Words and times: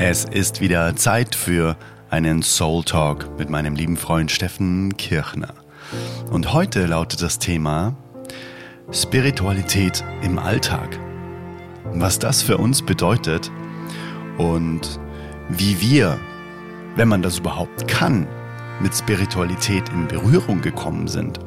Es 0.00 0.24
ist 0.24 0.60
wieder 0.60 0.94
Zeit 0.94 1.34
für 1.34 1.76
einen 2.08 2.42
Soul 2.42 2.84
Talk 2.84 3.36
mit 3.36 3.50
meinem 3.50 3.74
lieben 3.74 3.96
Freund 3.96 4.30
Steffen 4.30 4.96
Kirchner. 4.96 5.52
Und 6.30 6.52
heute 6.52 6.86
lautet 6.86 7.20
das 7.20 7.40
Thema 7.40 7.96
Spiritualität 8.92 10.04
im 10.22 10.38
Alltag. 10.38 11.00
Was 11.94 12.20
das 12.20 12.42
für 12.42 12.58
uns 12.58 12.80
bedeutet 12.80 13.50
und 14.38 15.00
wie 15.48 15.80
wir, 15.80 16.16
wenn 16.94 17.08
man 17.08 17.20
das 17.20 17.40
überhaupt 17.40 17.88
kann, 17.88 18.28
mit 18.80 18.94
Spiritualität 18.94 19.88
in 19.88 20.06
Berührung 20.06 20.60
gekommen 20.60 21.08
sind. 21.08 21.40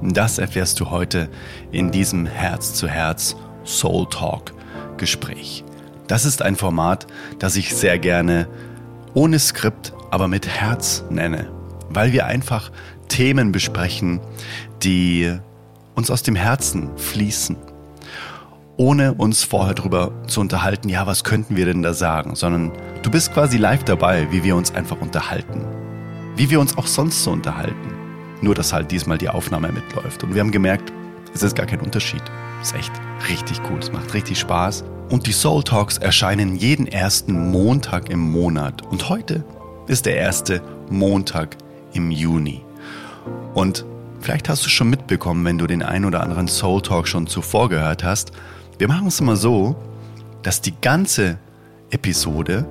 Das 0.00 0.38
erfährst 0.38 0.78
du 0.78 0.90
heute 0.90 1.28
in 1.72 1.90
diesem 1.90 2.24
Herz 2.24 2.72
zu 2.72 2.86
Herz 2.86 3.34
Soul 3.64 4.06
Talk 4.10 4.52
Gespräch. 4.96 5.64
Das 6.08 6.24
ist 6.24 6.42
ein 6.42 6.56
Format, 6.56 7.06
das 7.38 7.56
ich 7.56 7.74
sehr 7.74 7.98
gerne 7.98 8.48
ohne 9.14 9.38
Skript, 9.38 9.92
aber 10.10 10.28
mit 10.28 10.46
Herz 10.46 11.04
nenne, 11.10 11.50
weil 11.88 12.12
wir 12.12 12.26
einfach 12.26 12.70
Themen 13.08 13.50
besprechen, 13.50 14.20
die 14.82 15.32
uns 15.94 16.10
aus 16.10 16.22
dem 16.22 16.36
Herzen 16.36 16.90
fließen, 16.96 17.56
ohne 18.76 19.14
uns 19.14 19.42
vorher 19.42 19.74
darüber 19.74 20.12
zu 20.26 20.40
unterhalten, 20.40 20.88
ja, 20.88 21.06
was 21.06 21.24
könnten 21.24 21.56
wir 21.56 21.64
denn 21.64 21.82
da 21.82 21.94
sagen, 21.94 22.36
sondern 22.36 22.72
du 23.02 23.10
bist 23.10 23.32
quasi 23.32 23.56
live 23.56 23.84
dabei, 23.84 24.28
wie 24.30 24.44
wir 24.44 24.54
uns 24.54 24.74
einfach 24.74 25.00
unterhalten, 25.00 25.64
wie 26.36 26.50
wir 26.50 26.60
uns 26.60 26.76
auch 26.76 26.86
sonst 26.86 27.24
so 27.24 27.30
unterhalten. 27.30 27.94
Nur, 28.42 28.54
dass 28.54 28.74
halt 28.74 28.90
diesmal 28.90 29.16
die 29.16 29.30
Aufnahme 29.30 29.72
mitläuft. 29.72 30.22
Und 30.22 30.34
wir 30.34 30.42
haben 30.42 30.52
gemerkt, 30.52 30.92
es 31.32 31.42
ist 31.42 31.56
gar 31.56 31.64
kein 31.64 31.80
Unterschied. 31.80 32.22
Es 32.60 32.68
ist 32.68 32.76
echt 32.76 32.92
richtig 33.30 33.62
cool. 33.70 33.78
Es 33.78 33.90
macht 33.90 34.12
richtig 34.12 34.38
Spaß. 34.38 34.84
Und 35.08 35.28
die 35.28 35.32
Soul 35.32 35.62
Talks 35.62 35.98
erscheinen 35.98 36.56
jeden 36.56 36.88
ersten 36.88 37.52
Montag 37.52 38.10
im 38.10 38.18
Monat. 38.18 38.82
Und 38.82 39.08
heute 39.08 39.44
ist 39.86 40.04
der 40.04 40.16
erste 40.16 40.60
Montag 40.90 41.56
im 41.92 42.10
Juni. 42.10 42.62
Und 43.54 43.84
vielleicht 44.20 44.48
hast 44.48 44.66
du 44.66 44.68
schon 44.68 44.90
mitbekommen, 44.90 45.44
wenn 45.44 45.58
du 45.58 45.68
den 45.68 45.84
ein 45.84 46.04
oder 46.04 46.24
anderen 46.24 46.48
Soul 46.48 46.82
Talk 46.82 47.06
schon 47.06 47.28
zuvor 47.28 47.68
gehört 47.68 48.02
hast. 48.02 48.32
Wir 48.78 48.88
machen 48.88 49.06
es 49.06 49.20
immer 49.20 49.36
so, 49.36 49.76
dass 50.42 50.60
die 50.60 50.74
ganze 50.80 51.38
Episode 51.90 52.66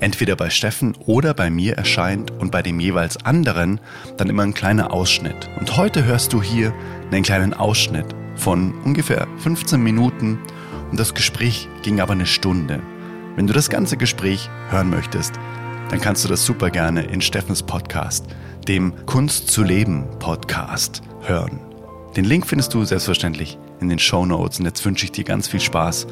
entweder 0.00 0.34
bei 0.34 0.50
Steffen 0.50 0.96
oder 1.06 1.32
bei 1.32 1.48
mir 1.48 1.76
erscheint 1.76 2.32
und 2.32 2.50
bei 2.50 2.62
dem 2.62 2.80
jeweils 2.80 3.24
anderen 3.24 3.80
dann 4.16 4.28
immer 4.28 4.42
ein 4.42 4.54
kleiner 4.54 4.92
Ausschnitt. 4.92 5.48
Und 5.60 5.76
heute 5.76 6.04
hörst 6.04 6.32
du 6.32 6.42
hier 6.42 6.74
einen 7.12 7.22
kleinen 7.22 7.54
Ausschnitt 7.54 8.16
von 8.34 8.74
ungefähr 8.84 9.28
15 9.38 9.80
Minuten 9.80 10.40
und 10.90 10.98
das 10.98 11.14
Gespräch 11.14 11.68
ging 11.82 12.00
aber 12.00 12.12
eine 12.12 12.26
Stunde. 12.26 12.80
Wenn 13.36 13.46
du 13.46 13.52
das 13.52 13.70
ganze 13.70 13.96
Gespräch 13.96 14.50
hören 14.70 14.90
möchtest, 14.90 15.34
dann 15.90 16.00
kannst 16.00 16.24
du 16.24 16.28
das 16.28 16.44
super 16.44 16.70
gerne 16.70 17.02
in 17.02 17.20
Steffens 17.20 17.62
Podcast, 17.62 18.26
dem 18.66 18.92
Kunst 19.06 19.50
zu 19.50 19.62
leben 19.62 20.04
Podcast, 20.18 21.02
hören. 21.22 21.60
Den 22.16 22.24
Link 22.24 22.46
findest 22.46 22.74
du 22.74 22.84
selbstverständlich 22.84 23.58
in 23.80 23.88
den 23.88 23.98
Show 23.98 24.26
Notes 24.26 24.58
und 24.58 24.66
jetzt 24.66 24.84
wünsche 24.84 25.04
ich 25.04 25.12
dir 25.12 25.24
ganz 25.24 25.48
viel 25.48 25.60
Spaß 25.60 26.06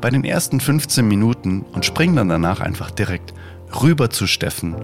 bei 0.00 0.10
den 0.10 0.24
ersten 0.24 0.60
15 0.60 1.06
Minuten 1.06 1.64
und 1.72 1.84
spring 1.84 2.16
dann 2.16 2.28
danach 2.28 2.60
einfach 2.60 2.90
direkt 2.90 3.34
rüber 3.82 4.10
zu 4.10 4.26
Steffen 4.26 4.74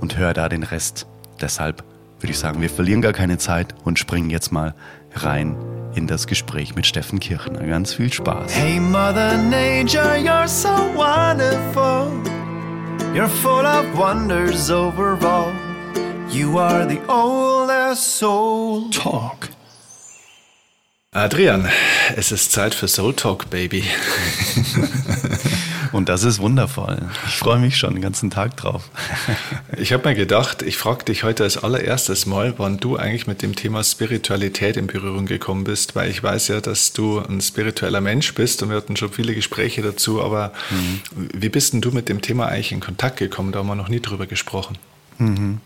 und 0.00 0.16
hör 0.16 0.34
da 0.34 0.48
den 0.48 0.62
Rest. 0.62 1.06
Deshalb 1.40 1.84
würde 2.20 2.32
ich 2.32 2.38
sagen, 2.38 2.60
wir 2.60 2.70
verlieren 2.70 3.02
gar 3.02 3.12
keine 3.12 3.38
Zeit 3.38 3.74
und 3.84 3.98
springen 3.98 4.30
jetzt 4.30 4.52
mal 4.52 4.74
rein 5.14 5.56
in 5.94 6.06
das 6.06 6.26
Gespräch 6.26 6.74
mit 6.74 6.86
Steffen 6.86 7.20
Kirchner. 7.20 7.66
Ganz 7.66 7.94
viel 7.94 8.12
Spaß. 8.12 8.54
Hey 8.54 8.80
Mother 8.80 9.36
Nature, 9.36 10.16
you're 10.16 10.48
so 10.48 10.68
wonderful. 10.94 12.10
You're 13.14 13.28
full 13.28 13.66
of 13.66 13.84
wonders 13.96 14.70
overall. 14.70 15.52
You 16.30 16.58
are 16.58 16.88
the 16.88 17.00
oldest 17.08 18.18
soul. 18.18 18.90
Talk. 18.90 19.50
Adrian, 21.14 21.68
es 22.16 22.32
ist 22.32 22.52
Zeit 22.52 22.74
für 22.74 22.88
Soul 22.88 23.12
Talk, 23.14 23.50
Baby. 23.50 23.84
Und 25.92 26.08
das 26.08 26.24
ist 26.24 26.38
wundervoll. 26.38 27.02
Ich 27.28 27.36
freue 27.36 27.58
mich 27.58 27.76
schon 27.76 27.92
den 27.92 28.02
ganzen 28.02 28.30
Tag 28.30 28.56
drauf. 28.56 28.90
Ich 29.76 29.92
habe 29.92 30.08
mir 30.08 30.14
gedacht, 30.14 30.62
ich 30.62 30.76
frage 30.76 31.04
dich 31.04 31.22
heute 31.22 31.44
als 31.44 31.62
allererstes 31.62 32.26
mal, 32.26 32.54
wann 32.56 32.78
du 32.78 32.96
eigentlich 32.96 33.26
mit 33.26 33.42
dem 33.42 33.54
Thema 33.54 33.84
Spiritualität 33.84 34.76
in 34.76 34.86
Berührung 34.86 35.26
gekommen 35.26 35.64
bist, 35.64 35.94
weil 35.94 36.10
ich 36.10 36.22
weiß 36.22 36.48
ja, 36.48 36.60
dass 36.60 36.92
du 36.92 37.20
ein 37.20 37.40
spiritueller 37.40 38.00
Mensch 38.00 38.34
bist 38.34 38.62
und 38.62 38.70
wir 38.70 38.76
hatten 38.76 38.96
schon 38.96 39.12
viele 39.12 39.34
Gespräche 39.34 39.82
dazu, 39.82 40.22
aber 40.22 40.52
mhm. 40.70 41.28
wie 41.34 41.48
bist 41.48 41.74
denn 41.74 41.80
du 41.80 41.90
mit 41.90 42.08
dem 42.08 42.22
Thema 42.22 42.46
eigentlich 42.46 42.72
in 42.72 42.80
Kontakt 42.80 43.18
gekommen? 43.18 43.52
Da 43.52 43.60
haben 43.60 43.66
wir 43.66 43.74
noch 43.74 43.88
nie 43.88 44.00
drüber 44.00 44.26
gesprochen. 44.26 44.78
Mhm. 45.18 45.60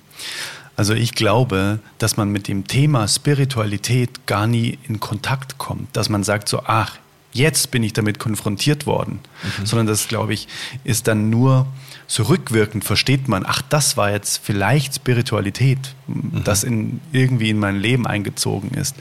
Also 0.76 0.92
ich 0.92 1.14
glaube, 1.14 1.78
dass 1.98 2.16
man 2.16 2.30
mit 2.30 2.48
dem 2.48 2.66
Thema 2.66 3.08
Spiritualität 3.08 4.26
gar 4.26 4.46
nie 4.46 4.78
in 4.88 5.00
Kontakt 5.00 5.56
kommt, 5.56 5.96
dass 5.96 6.10
man 6.10 6.22
sagt 6.22 6.48
so, 6.48 6.62
ach, 6.66 6.98
jetzt 7.36 7.70
bin 7.70 7.82
ich 7.82 7.92
damit 7.92 8.18
konfrontiert 8.18 8.86
worden, 8.86 9.20
mhm. 9.42 9.66
sondern 9.66 9.86
das, 9.86 10.08
glaube 10.08 10.34
ich, 10.34 10.48
ist 10.84 11.08
dann 11.08 11.30
nur 11.30 11.66
so 12.08 12.22
rückwirkend 12.24 12.84
versteht 12.84 13.26
man, 13.26 13.44
ach, 13.46 13.62
das 13.62 13.96
war 13.96 14.12
jetzt 14.12 14.40
vielleicht 14.42 14.94
Spiritualität, 14.94 15.94
mhm. 16.06 16.42
das 16.44 16.62
in, 16.62 17.00
irgendwie 17.12 17.50
in 17.50 17.58
mein 17.58 17.76
Leben 17.76 18.06
eingezogen 18.06 18.70
ist. 18.70 18.94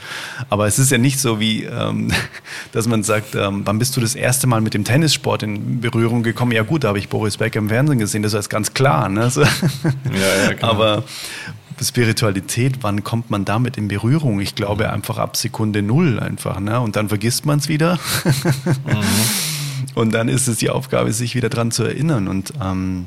Aber 0.50 0.66
es 0.66 0.78
ist 0.78 0.90
ja 0.90 0.98
nicht 0.98 1.20
so 1.20 1.38
wie, 1.38 1.64
ähm, 1.64 2.10
dass 2.72 2.88
man 2.88 3.04
sagt, 3.04 3.34
ähm, 3.36 3.62
wann 3.64 3.78
bist 3.78 3.96
du 3.96 4.00
das 4.00 4.16
erste 4.16 4.48
Mal 4.48 4.60
mit 4.60 4.74
dem 4.74 4.84
Tennissport 4.84 5.44
in 5.44 5.80
Berührung 5.80 6.24
gekommen? 6.24 6.52
Ja 6.52 6.62
gut, 6.62 6.82
da 6.82 6.88
habe 6.88 6.98
ich 6.98 7.08
Boris 7.08 7.36
Becker 7.36 7.60
im 7.60 7.68
Fernsehen 7.68 8.00
gesehen, 8.00 8.22
das 8.22 8.34
ist 8.34 8.48
ganz 8.48 8.74
klar. 8.74 9.08
Ne? 9.08 9.30
So. 9.36 9.42
Ja, 9.42 9.48
ja, 10.44 10.52
genau. 10.52 10.68
Aber 10.68 11.04
Spiritualität, 11.82 12.78
wann 12.82 13.04
kommt 13.04 13.30
man 13.30 13.44
damit 13.44 13.76
in 13.76 13.88
Berührung? 13.88 14.40
Ich 14.40 14.54
glaube 14.54 14.84
mhm. 14.84 14.90
einfach 14.90 15.18
ab 15.18 15.36
Sekunde 15.36 15.82
Null 15.82 16.18
einfach. 16.20 16.58
Ne? 16.60 16.80
Und 16.80 16.96
dann 16.96 17.08
vergisst 17.08 17.46
man 17.46 17.58
es 17.58 17.68
wieder. 17.68 17.98
mhm. 18.84 19.02
Und 19.94 20.12
dann 20.12 20.28
ist 20.28 20.46
es 20.46 20.58
die 20.58 20.68
Aufgabe, 20.68 21.12
sich 21.12 21.34
wieder 21.34 21.48
daran 21.48 21.70
zu 21.70 21.84
erinnern. 21.84 22.28
Und 22.28 22.52
ähm, 22.62 23.06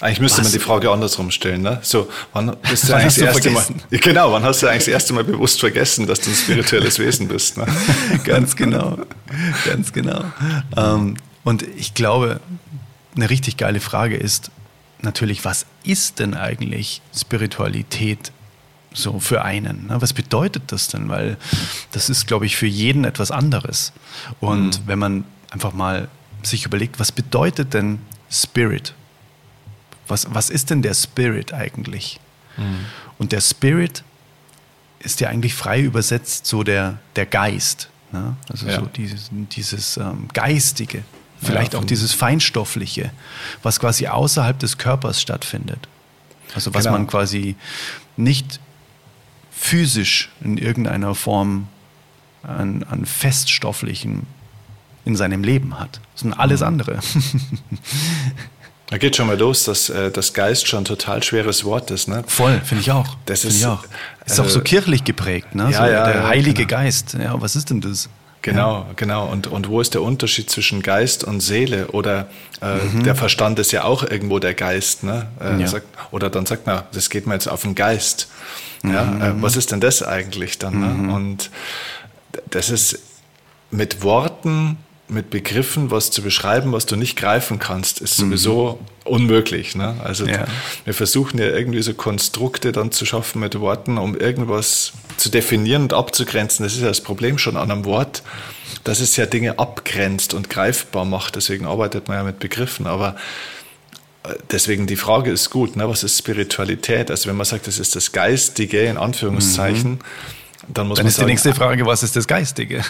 eigentlich 0.00 0.20
müsste 0.20 0.38
Was? 0.38 0.46
man 0.46 0.52
die 0.52 0.58
Frage 0.58 0.90
andersrum 0.90 1.30
stellen, 1.30 1.62
ne? 1.62 1.78
So, 1.82 2.08
wann 2.32 2.56
bist 2.68 2.88
du 2.88 2.94
eigentlich 2.96 3.14
das 3.14 3.18
erste 3.18 3.50
Mal, 3.50 3.64
genau, 3.90 4.32
wann 4.32 4.42
hast 4.42 4.62
du 4.62 4.66
eigentlich 4.66 4.86
das 4.86 4.88
erste 4.88 5.12
Mal 5.12 5.24
bewusst 5.24 5.60
vergessen, 5.60 6.06
dass 6.06 6.20
du 6.20 6.30
ein 6.30 6.36
spirituelles 6.36 6.98
Wesen 6.98 7.28
bist? 7.28 7.58
Ne? 7.58 7.66
ganz 8.24 8.56
genau, 8.56 8.98
ganz 9.66 9.92
genau. 9.92 10.24
Ähm, 10.76 11.16
und 11.44 11.62
ich 11.76 11.94
glaube, 11.94 12.40
eine 13.14 13.28
richtig 13.30 13.56
geile 13.56 13.80
Frage 13.80 14.16
ist, 14.16 14.50
natürlich, 15.04 15.44
was 15.44 15.66
ist 15.84 16.18
denn 16.18 16.34
eigentlich 16.34 17.02
Spiritualität 17.14 18.32
so 18.92 19.20
für 19.20 19.42
einen? 19.44 19.86
Ne? 19.86 20.00
Was 20.00 20.12
bedeutet 20.12 20.72
das 20.72 20.88
denn? 20.88 21.08
Weil 21.08 21.36
das 21.92 22.10
ist, 22.10 22.26
glaube 22.26 22.46
ich, 22.46 22.56
für 22.56 22.66
jeden 22.66 23.04
etwas 23.04 23.30
anderes. 23.30 23.92
Und 24.40 24.80
mhm. 24.80 24.86
wenn 24.86 24.98
man 24.98 25.24
einfach 25.50 25.72
mal 25.72 26.08
sich 26.42 26.64
überlegt, 26.64 26.98
was 26.98 27.12
bedeutet 27.12 27.74
denn 27.74 28.00
Spirit? 28.30 28.94
Was, 30.08 30.26
was 30.32 30.50
ist 30.50 30.70
denn 30.70 30.82
der 30.82 30.94
Spirit 30.94 31.52
eigentlich? 31.52 32.18
Mhm. 32.56 32.86
Und 33.18 33.32
der 33.32 33.40
Spirit 33.40 34.02
ist 35.00 35.20
ja 35.20 35.28
eigentlich 35.28 35.54
frei 35.54 35.80
übersetzt 35.80 36.46
so 36.46 36.62
der, 36.62 36.98
der 37.16 37.26
Geist. 37.26 37.88
Ne? 38.12 38.36
Also 38.48 38.66
ja. 38.66 38.80
so 38.80 38.86
dieses, 38.86 39.30
dieses 39.32 39.96
ähm, 39.96 40.28
Geistige, 40.32 41.04
Vielleicht 41.42 41.72
ja, 41.72 41.78
auch 41.78 41.84
dieses 41.84 42.12
Feinstoffliche, 42.12 43.10
was 43.62 43.80
quasi 43.80 44.06
außerhalb 44.06 44.58
des 44.58 44.78
Körpers 44.78 45.20
stattfindet. 45.20 45.88
Also 46.54 46.74
was 46.74 46.84
genau. 46.84 46.98
man 46.98 47.06
quasi 47.06 47.56
nicht 48.16 48.60
physisch 49.50 50.30
in 50.42 50.58
irgendeiner 50.58 51.14
Form 51.14 51.68
an, 52.42 52.84
an 52.84 53.06
Feststofflichen 53.06 54.26
in 55.04 55.16
seinem 55.16 55.42
Leben 55.42 55.78
hat, 55.78 56.00
sondern 56.14 56.40
alles 56.40 56.60
mhm. 56.60 56.66
andere. 56.66 57.00
Da 58.90 58.98
geht 58.98 59.14
schon 59.14 59.28
mal 59.28 59.38
los, 59.38 59.62
dass 59.62 59.88
äh, 59.88 60.10
das 60.10 60.32
Geist 60.32 60.66
schon 60.66 60.80
ein 60.80 60.84
total 60.84 61.22
schweres 61.22 61.64
Wort 61.64 61.92
ist. 61.92 62.08
Ne? 62.08 62.24
Voll, 62.26 62.60
finde 62.64 62.82
ich 62.82 62.90
auch. 62.90 63.16
Das 63.24 63.44
ist, 63.44 63.64
auch. 63.64 63.84
ist 64.26 64.36
äh, 64.36 64.42
auch 64.42 64.48
so 64.48 64.60
kirchlich 64.62 65.04
geprägt, 65.04 65.54
ne? 65.54 65.70
Ja, 65.70 65.86
so 65.86 65.92
ja, 65.92 66.12
der 66.12 66.26
Heilige 66.26 66.66
genau. 66.66 66.82
Geist. 66.82 67.14
Ja, 67.14 67.40
was 67.40 67.54
ist 67.54 67.70
denn 67.70 67.80
das? 67.80 68.08
Genau, 68.42 68.78
ja. 68.78 68.86
genau. 68.96 69.26
Und, 69.26 69.46
und 69.46 69.68
wo 69.68 69.80
ist 69.80 69.94
der 69.94 70.02
Unterschied 70.02 70.50
zwischen 70.50 70.82
Geist 70.82 71.24
und 71.24 71.40
Seele? 71.40 71.88
Oder 71.88 72.28
äh, 72.62 72.76
mhm. 72.76 73.04
der 73.04 73.14
Verstand 73.14 73.58
ist 73.58 73.72
ja 73.72 73.84
auch 73.84 74.02
irgendwo 74.02 74.38
der 74.38 74.54
Geist. 74.54 75.04
Ne? 75.04 75.28
Äh, 75.40 75.60
ja. 75.60 75.66
sagt, 75.66 75.86
oder 76.10 76.30
dann 76.30 76.46
sagt 76.46 76.66
man, 76.66 76.82
das 76.92 77.10
geht 77.10 77.26
mir 77.26 77.34
jetzt 77.34 77.48
auf 77.48 77.62
den 77.62 77.74
Geist. 77.74 78.28
Mhm. 78.82 78.92
Ja, 78.92 79.02
äh, 79.02 79.42
was 79.42 79.56
ist 79.56 79.72
denn 79.72 79.80
das 79.80 80.02
eigentlich 80.02 80.58
dann? 80.58 80.80
Ne? 80.80 80.86
Mhm. 80.86 81.12
Und 81.12 81.50
das 82.50 82.70
ist 82.70 82.98
mit 83.70 84.02
Worten 84.02 84.78
mit 85.10 85.30
Begriffen 85.30 85.90
was 85.90 86.10
zu 86.10 86.22
beschreiben, 86.22 86.72
was 86.72 86.86
du 86.86 86.96
nicht 86.96 87.16
greifen 87.16 87.58
kannst, 87.58 88.00
ist 88.00 88.16
sowieso 88.16 88.78
mhm. 89.04 89.12
unmöglich. 89.12 89.74
Ne? 89.74 89.96
Also 90.02 90.26
ja. 90.26 90.46
wir 90.84 90.94
versuchen 90.94 91.38
ja 91.38 91.46
irgendwie 91.46 91.82
so 91.82 91.94
Konstrukte 91.94 92.72
dann 92.72 92.92
zu 92.92 93.04
schaffen 93.04 93.40
mit 93.40 93.58
Worten, 93.58 93.98
um 93.98 94.16
irgendwas 94.16 94.92
zu 95.16 95.28
definieren 95.28 95.82
und 95.82 95.92
abzugrenzen. 95.92 96.64
Das 96.64 96.74
ist 96.74 96.82
ja 96.82 96.88
das 96.88 97.00
Problem 97.00 97.38
schon 97.38 97.56
an 97.56 97.70
einem 97.70 97.84
Wort. 97.84 98.22
dass 98.84 99.00
es 99.00 99.16
ja 99.16 99.26
Dinge 99.26 99.58
abgrenzt 99.58 100.32
und 100.32 100.48
greifbar 100.48 101.04
macht. 101.04 101.36
Deswegen 101.36 101.66
arbeitet 101.66 102.08
man 102.08 102.16
ja 102.16 102.22
mit 102.22 102.38
Begriffen. 102.38 102.86
Aber 102.86 103.16
äh, 104.22 104.34
deswegen 104.50 104.86
die 104.86 104.96
Frage 104.96 105.30
ist 105.30 105.50
gut, 105.50 105.76
ne? 105.76 105.88
was 105.88 106.02
ist 106.02 106.18
Spiritualität? 106.18 107.10
Also 107.10 107.28
wenn 107.28 107.36
man 107.36 107.46
sagt, 107.46 107.66
das 107.66 107.78
ist 107.78 107.94
das 107.96 108.12
Geistige, 108.12 108.82
in 108.82 108.96
Anführungszeichen, 108.96 109.92
mhm. 109.92 109.98
Dann 110.68 110.88
muss 110.88 110.98
dann 110.98 111.06
ist 111.06 111.16
sagen, 111.16 111.26
die 111.26 111.32
nächste 111.32 111.54
Frage, 111.54 111.86
was 111.86 112.02
ist 112.02 112.16
das 112.16 112.26
Geistige? 112.26 112.82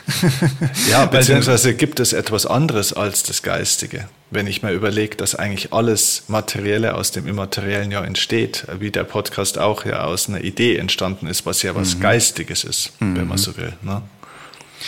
ja, 0.90 1.06
beziehungsweise 1.06 1.74
gibt 1.74 2.00
es 2.00 2.12
etwas 2.12 2.46
anderes 2.46 2.92
als 2.92 3.22
das 3.22 3.42
Geistige? 3.42 4.08
Wenn 4.30 4.46
ich 4.46 4.62
mir 4.62 4.72
überlege, 4.72 5.16
dass 5.16 5.34
eigentlich 5.34 5.72
alles 5.72 6.24
Materielle 6.28 6.94
aus 6.94 7.10
dem 7.12 7.26
Immateriellen 7.26 7.90
ja 7.90 8.04
entsteht, 8.04 8.66
wie 8.78 8.90
der 8.90 9.04
Podcast 9.04 9.58
auch 9.58 9.84
ja 9.84 10.04
aus 10.04 10.28
einer 10.28 10.42
Idee 10.42 10.76
entstanden 10.76 11.26
ist, 11.26 11.46
was 11.46 11.62
ja 11.62 11.74
was 11.74 11.96
mhm. 11.96 12.00
Geistiges 12.00 12.64
ist, 12.64 12.92
mhm. 13.00 13.16
wenn 13.16 13.28
man 13.28 13.38
so 13.38 13.56
will. 13.56 13.72
Ne? 13.82 14.02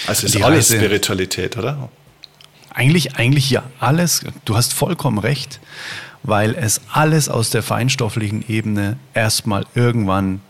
Also 0.07 0.27
ist 0.27 0.35
die 0.35 0.43
alles 0.43 0.71
Reise, 0.71 0.77
Spiritualität, 0.77 1.57
oder? 1.57 1.89
Eigentlich, 2.75 3.17
eigentlich 3.17 3.51
ja 3.51 3.65
alles. 3.79 4.23
Du 4.45 4.57
hast 4.57 4.73
vollkommen 4.73 5.19
recht 5.19 5.61
weil 6.23 6.55
es 6.55 6.81
alles 6.93 7.29
aus 7.29 7.51
der 7.51 7.63
feinstofflichen 7.63 8.45
Ebene 8.49 8.97
erstmal 9.15 9.67
irgendwann 9.75 10.41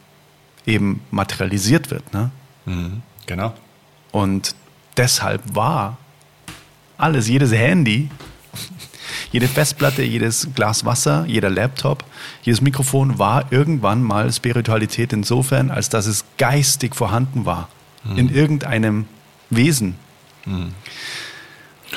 eben 0.67 1.03
materialisiert 1.11 1.91
wird. 1.91 2.13
Ne? 2.13 2.31
Mhm, 2.67 3.03
genau. 3.27 3.55
Und 4.11 4.55
deshalb 4.97 5.55
war 5.55 5.99
alles, 6.99 7.29
jedes 7.29 7.53
Handy, 7.53 8.11
jede 9.33 9.49
Festplatte, 9.49 10.03
jedes 10.03 10.49
Glas 10.55 10.85
Wasser, 10.85 11.25
jeder 11.27 11.51
Laptop, 11.51 12.05
jedes 12.43 12.61
Mikrofon 12.61 13.19
war 13.19 13.51
irgendwann 13.51 14.03
mal 14.03 14.33
Spiritualität 14.33 15.13
insofern, 15.13 15.71
als 15.71 15.89
dass 15.89 16.07
es 16.07 16.25
geistig 16.39 16.95
vorhanden 16.95 17.45
war. 17.45 17.69
Mhm. 18.05 18.19
In 18.19 18.35
irgendeinem 18.35 19.07
Wesen. 19.51 19.97
Mhm. 20.45 20.75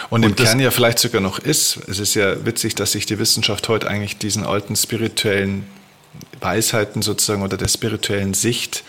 Und, 0.10 0.24
im 0.24 0.36
Kern 0.36 0.60
ja 0.60 0.72
vielleicht 0.72 1.00
sogar 1.00 1.22
noch 1.22 1.40
ist. 1.40 1.78
Es 1.88 2.00
ist 2.00 2.16
ja 2.16 2.46
witzig, 2.46 2.76
dass 2.76 2.92
sich 2.92 3.06
die 3.06 3.18
Wissenschaft 3.18 3.70
heute 3.70 3.88
eigentlich 3.88 4.18
diesen 4.18 4.46
alten 4.46 4.76
spirituellen 4.76 5.66
Weisheiten 6.40 7.02
sozusagen 7.02 7.42
oder 7.42 7.58
der 7.58 7.68
spirituellen 7.68 8.34
Sicht 8.34 8.84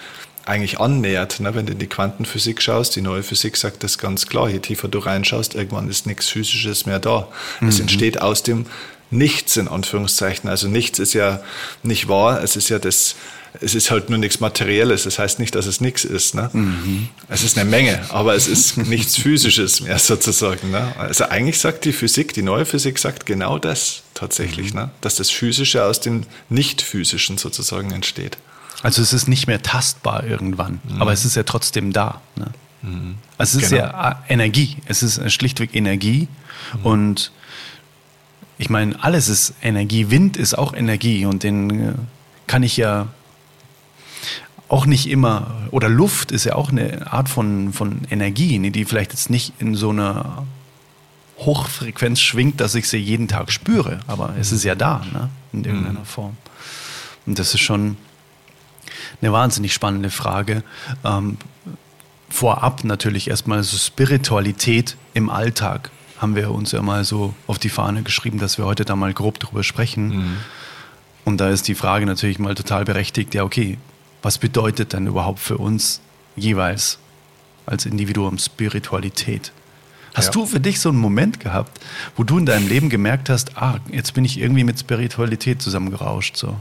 eigentlich 0.45 0.79
annähert. 0.79 1.41
Ne? 1.41 1.55
Wenn 1.55 1.67
du 1.67 1.73
in 1.73 1.79
die 1.79 1.89
Quantenphysik 1.89 2.63
schaust, 2.63 2.95
die 2.97 3.03
neue 3.03 3.23
Physik 3.23 3.57
sagt 3.57 3.83
das 3.83 3.99
ganz 3.99 4.27
klar, 4.27 4.49
je 4.49 4.61
tiefer 4.61 4.89
du 4.89 4.99
reinschaust, 4.99 5.55
irgendwann 5.55 5.89
ist 5.91 6.07
nichts 6.07 6.29
Physisches 6.29 6.87
mehr 6.87 7.01
da. 7.01 7.29
Mhm. 7.61 7.69
Es 7.69 7.81
entsteht 7.81 8.23
aus 8.23 8.43
dem 8.43 8.67
Nichts 9.11 9.57
in 9.57 9.69
Anführungszeichen. 9.69 10.51
Also 10.51 10.67
nichts 10.67 10.99
ist 10.99 11.13
ja 11.13 11.41
nicht 11.85 12.09
wahr, 12.09 12.43
es 12.43 12.57
ist 12.57 12.71
ja 12.71 12.81
das, 12.81 13.15
es 13.61 13.75
ist 13.75 13.91
halt 13.91 14.11
nur 14.11 14.19
nichts 14.19 14.41
Materielles. 14.41 15.05
Das 15.05 15.19
heißt 15.19 15.39
nicht, 15.39 15.55
dass 15.55 15.67
es 15.67 15.81
nichts 15.81 16.05
ist. 16.05 16.35
Ne? 16.35 16.51
Mhm. 16.53 17.09
Es 17.29 17.43
ist 17.43 17.59
eine 17.59 17.69
Menge, 17.69 18.01
aber 18.11 18.35
es 18.35 18.49
ist 18.49 18.77
nichts 18.89 19.17
Physisches 19.17 19.81
mehr 19.81 19.99
sozusagen. 19.99 20.71
Ne? 20.71 20.93
Also 20.99 21.25
eigentlich 21.25 21.59
sagt 21.59 21.85
die 21.85 21.93
Physik, 21.93 22.33
die 22.35 22.43
neue 22.43 22.67
Physik 22.67 22.99
sagt 22.99 23.27
genau 23.27 23.59
das 23.59 24.03
tatsächlich, 24.15 24.73
mhm. 24.73 24.81
ne? 24.81 24.91
dass 25.01 25.17
das 25.17 25.31
Physische 25.31 25.85
aus 25.85 26.01
dem 26.01 26.25
Nicht-Physischen 26.49 27.39
sozusagen 27.39 27.91
entsteht. 27.91 28.39
Also 28.83 29.03
es 29.03 29.13
ist 29.13 29.27
nicht 29.27 29.47
mehr 29.47 29.63
tastbar 29.63 30.25
irgendwann, 30.25 30.81
mhm. 30.85 31.01
aber 31.01 31.13
es 31.13 31.25
ist 31.25 31.37
ja 31.37 31.43
trotzdem 31.43 31.93
da. 31.93 32.21
Ne? 32.37 32.47
Mhm. 32.83 33.15
Also 33.39 33.59
es 33.59 33.65
ist 33.65 33.71
genau. 33.71 33.85
ja 33.85 34.23
Energie, 34.29 34.77
es 34.87 35.03
ist 35.03 35.33
schlichtweg 35.33 35.75
Energie 35.75 36.29
mhm. 36.75 36.87
und 36.87 37.33
ich 38.59 38.71
meine, 38.71 39.03
alles 39.03 39.29
ist 39.29 39.55
Energie. 39.63 40.11
Wind 40.11 40.37
ist 40.37 40.57
auch 40.57 40.73
Energie 40.73 41.27
und 41.27 41.43
den 41.43 41.89
äh, 41.89 41.93
kann 42.47 42.63
ich 42.63 42.77
ja 42.77 43.09
auch 44.69 44.87
nicht 44.87 45.09
immer, 45.09 45.69
oder 45.71 45.89
Luft 45.89 46.33
ist 46.33 46.45
ja 46.45 46.55
auch 46.55 46.71
eine 46.71 47.13
Art 47.13 47.29
von, 47.29 47.73
von 47.73 48.03
Energie, 48.11 48.59
ne, 48.59 48.71
die 48.71 48.85
vielleicht 48.85 49.13
jetzt 49.13 49.31
nicht 49.31 49.55
in 49.59 49.75
so 49.75 49.91
einer 49.91 50.47
Hochfrequenz 51.39 52.21
schwingt, 52.21 52.61
dass 52.61 52.75
ich 52.75 52.89
sie 52.89 52.97
jeden 52.97 53.29
Tag 53.29 53.53
spüre, 53.53 54.01
aber 54.07 54.35
es 54.41 54.53
ist 54.53 54.65
ja 54.65 54.75
da, 54.75 55.05
ne, 55.13 55.29
in 55.53 55.65
irgendeiner 55.65 56.01
mhm. 56.01 56.07
Form. 56.07 56.37
Und 57.27 57.39
das 57.39 57.55
ist 57.55 57.61
schon 57.61 57.97
eine 59.21 59.33
wahnsinnig 59.33 59.73
spannende 59.73 60.11
Frage. 60.11 60.63
Ähm, 61.05 61.39
vorab 62.29 62.85
natürlich 62.85 63.29
erstmal 63.29 63.63
so 63.63 63.77
Spiritualität 63.77 64.97
im 65.15 65.31
Alltag 65.31 65.91
haben 66.19 66.35
wir 66.35 66.51
uns 66.51 66.73
ja 66.73 66.83
mal 66.83 67.05
so 67.05 67.35
auf 67.47 67.59
die 67.59 67.69
Fahne 67.69 68.03
geschrieben, 68.03 68.39
dass 68.39 68.59
wir 68.59 68.65
heute 68.65 68.85
da 68.85 68.97
mal 68.97 69.13
grob 69.13 69.39
drüber 69.39 69.63
sprechen. 69.63 70.09
Mhm. 70.09 70.37
Und 71.25 71.41
da 71.41 71.51
ist 71.51 71.69
die 71.69 71.75
Frage 71.75 72.07
natürlich 72.07 72.39
mal 72.39 72.55
total 72.55 72.85
berechtigt, 72.85 73.35
ja 73.35 73.45
okay, 73.45 73.79
was 74.23 74.39
bedeutet 74.39 74.93
denn 74.93 75.07
überhaupt 75.07 75.41
für 75.41 75.59
uns 75.59 76.01
jeweils 76.37 76.99
als 77.67 77.87
Individuum 77.87 78.39
Spiritualität? 78.39 79.53
Hast 80.15 80.27
ja. 80.27 80.33
du 80.33 80.47
für 80.47 80.61
dich 80.61 80.81
so 80.81 80.89
einen 80.89 80.99
Moment 80.99 81.41
gehabt, 81.41 81.79
wo 82.17 82.25
du 82.25 82.39
in 82.39 82.47
deinem 82.47 82.69
Leben 82.69 82.89
gemerkt 82.89 83.29
hast, 83.29 83.59
ah, 83.59 83.79
jetzt 83.91 84.15
bin 84.15 84.25
ich 84.25 84.39
irgendwie 84.39 84.65
mit 84.65 84.79
Spiritualität 84.79 85.61
zusammengerauscht 85.61 86.37
so? 86.37 86.57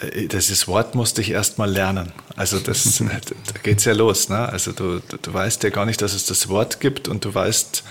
Äh, 0.00 0.26
das 0.26 0.68
Wort 0.68 0.94
musste 0.94 1.20
ich 1.20 1.30
erst 1.30 1.58
mal 1.58 1.70
lernen. 1.70 2.12
Also 2.36 2.58
das, 2.58 2.98
da 3.52 3.58
geht's 3.62 3.84
ja 3.84 3.92
los. 3.92 4.28
Ne? 4.28 4.48
Also 4.48 4.72
du, 4.72 5.00
du 5.00 5.34
weißt 5.34 5.62
ja 5.62 5.70
gar 5.70 5.86
nicht, 5.86 6.02
dass 6.02 6.14
es 6.14 6.26
das 6.26 6.48
Wort 6.48 6.80
gibt 6.80 7.08
und 7.08 7.24
du 7.24 7.34
weißt, 7.34 7.84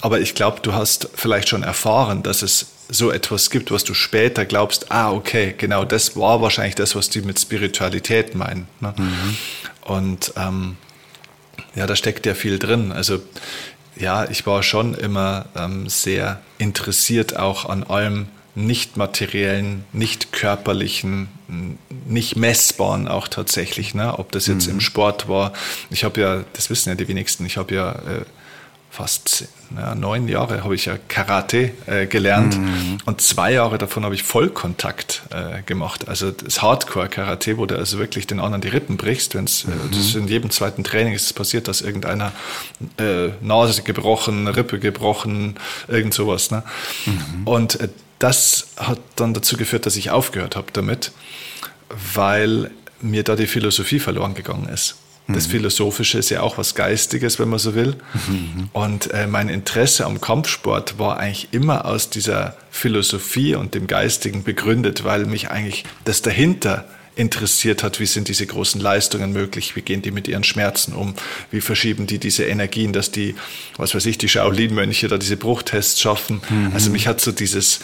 aber 0.00 0.20
ich 0.20 0.34
glaube, 0.34 0.60
du 0.62 0.74
hast 0.74 1.08
vielleicht 1.14 1.48
schon 1.48 1.62
erfahren, 1.62 2.22
dass 2.22 2.42
es 2.42 2.66
so 2.88 3.10
etwas 3.10 3.50
gibt, 3.50 3.70
was 3.70 3.84
du 3.84 3.92
später 3.92 4.46
glaubst, 4.46 4.90
ah, 4.90 5.12
okay, 5.12 5.54
genau, 5.56 5.84
das 5.84 6.16
war 6.16 6.40
wahrscheinlich 6.40 6.74
das, 6.74 6.94
was 6.94 7.10
die 7.10 7.20
mit 7.20 7.38
Spiritualität 7.38 8.34
meinen. 8.34 8.66
Ne? 8.80 8.94
Mhm. 8.96 9.36
Und 9.82 10.32
ähm, 10.36 10.76
ja, 11.74 11.86
da 11.86 11.96
steckt 11.96 12.24
ja 12.26 12.34
viel 12.34 12.58
drin. 12.58 12.92
Also 12.92 13.20
ja, 13.96 14.28
ich 14.30 14.46
war 14.46 14.62
schon 14.62 14.94
immer 14.94 15.46
ähm, 15.56 15.88
sehr 15.88 16.40
interessiert 16.58 17.36
auch 17.36 17.68
an 17.68 17.82
allem 17.84 18.28
nicht 18.58 18.96
materiellen, 18.96 19.84
nicht 19.92 20.32
körperlichen, 20.32 21.28
nicht 22.06 22.36
messbaren 22.36 23.06
auch 23.06 23.28
tatsächlich. 23.28 23.94
Ne? 23.94 24.18
Ob 24.18 24.32
das 24.32 24.46
jetzt 24.46 24.66
mhm. 24.66 24.74
im 24.74 24.80
Sport 24.80 25.28
war. 25.28 25.52
Ich 25.90 26.02
habe 26.02 26.20
ja, 26.20 26.44
das 26.54 26.68
wissen 26.68 26.88
ja 26.88 26.96
die 26.96 27.06
wenigsten, 27.06 27.46
ich 27.46 27.56
habe 27.56 27.74
ja 27.74 27.92
äh, 27.92 28.24
fast 28.90 29.46
ja, 29.76 29.94
neun 29.94 30.26
Jahre 30.26 30.64
habe 30.64 30.74
ich 30.74 30.86
ja 30.86 30.96
Karate 31.08 31.70
äh, 31.86 32.06
gelernt 32.06 32.58
mhm. 32.58 32.98
und 33.04 33.20
zwei 33.20 33.52
Jahre 33.52 33.78
davon 33.78 34.04
habe 34.04 34.16
ich 34.16 34.24
Vollkontakt 34.24 35.22
äh, 35.30 35.62
gemacht. 35.62 36.08
Also 36.08 36.32
das 36.32 36.60
Hardcore-Karate, 36.60 37.58
wo 37.58 37.66
du 37.66 37.76
also 37.76 37.98
wirklich 37.98 38.26
den 38.26 38.40
anderen 38.40 38.62
die 38.62 38.68
Rippen 38.68 38.96
brichst. 38.96 39.36
Wenn's, 39.36 39.66
äh, 39.66 39.68
mhm. 39.68 40.22
in 40.22 40.28
jedem 40.28 40.50
zweiten 40.50 40.82
Training 40.82 41.12
ist 41.12 41.26
es 41.26 41.32
passiert, 41.32 41.68
dass 41.68 41.80
irgendeiner 41.80 42.32
äh, 42.98 43.28
Nase 43.40 43.82
gebrochen, 43.82 44.48
Rippe 44.48 44.80
gebrochen, 44.80 45.54
irgend 45.86 46.14
sowas. 46.14 46.50
Ne? 46.50 46.64
Mhm. 47.06 47.46
Und 47.46 47.80
äh, 47.80 47.88
das 48.18 48.68
hat 48.76 49.00
dann 49.16 49.34
dazu 49.34 49.56
geführt, 49.56 49.86
dass 49.86 49.96
ich 49.96 50.10
aufgehört 50.10 50.56
habe 50.56 50.68
damit, 50.72 51.12
weil 52.14 52.70
mir 53.00 53.22
da 53.22 53.36
die 53.36 53.46
Philosophie 53.46 54.00
verloren 54.00 54.34
gegangen 54.34 54.68
ist. 54.68 54.96
Das 55.28 55.46
mhm. 55.46 55.52
Philosophische 55.52 56.18
ist 56.18 56.30
ja 56.30 56.40
auch 56.40 56.56
was 56.56 56.74
Geistiges, 56.74 57.38
wenn 57.38 57.50
man 57.50 57.58
so 57.58 57.74
will. 57.74 57.96
Mhm. 58.28 58.70
Und 58.72 59.12
äh, 59.12 59.26
mein 59.26 59.50
Interesse 59.50 60.06
am 60.06 60.22
Kampfsport 60.22 60.98
war 60.98 61.18
eigentlich 61.18 61.48
immer 61.52 61.84
aus 61.84 62.08
dieser 62.08 62.56
Philosophie 62.70 63.54
und 63.54 63.74
dem 63.74 63.86
Geistigen 63.86 64.42
begründet, 64.42 65.04
weil 65.04 65.26
mich 65.26 65.50
eigentlich 65.50 65.84
das 66.06 66.22
dahinter 66.22 66.86
interessiert 67.14 67.82
hat, 67.82 68.00
wie 68.00 68.06
sind 68.06 68.28
diese 68.28 68.46
großen 68.46 68.80
Leistungen 68.80 69.32
möglich, 69.32 69.76
wie 69.76 69.82
gehen 69.82 70.02
die 70.02 70.12
mit 70.12 70.28
ihren 70.28 70.44
Schmerzen 70.44 70.94
um, 70.94 71.14
wie 71.50 71.60
verschieben 71.60 72.06
die 72.06 72.18
diese 72.18 72.44
Energien, 72.44 72.92
dass 72.92 73.10
die, 73.10 73.34
was 73.76 73.94
weiß 73.94 74.06
ich, 74.06 74.18
die 74.18 74.28
Shaolin-Mönche 74.28 75.08
da 75.08 75.18
diese 75.18 75.36
Bruchtests 75.36 76.00
schaffen. 76.00 76.40
Mhm. 76.48 76.70
Also 76.72 76.90
mich 76.90 77.06
hat 77.06 77.20
so 77.20 77.32
dieses, 77.32 77.80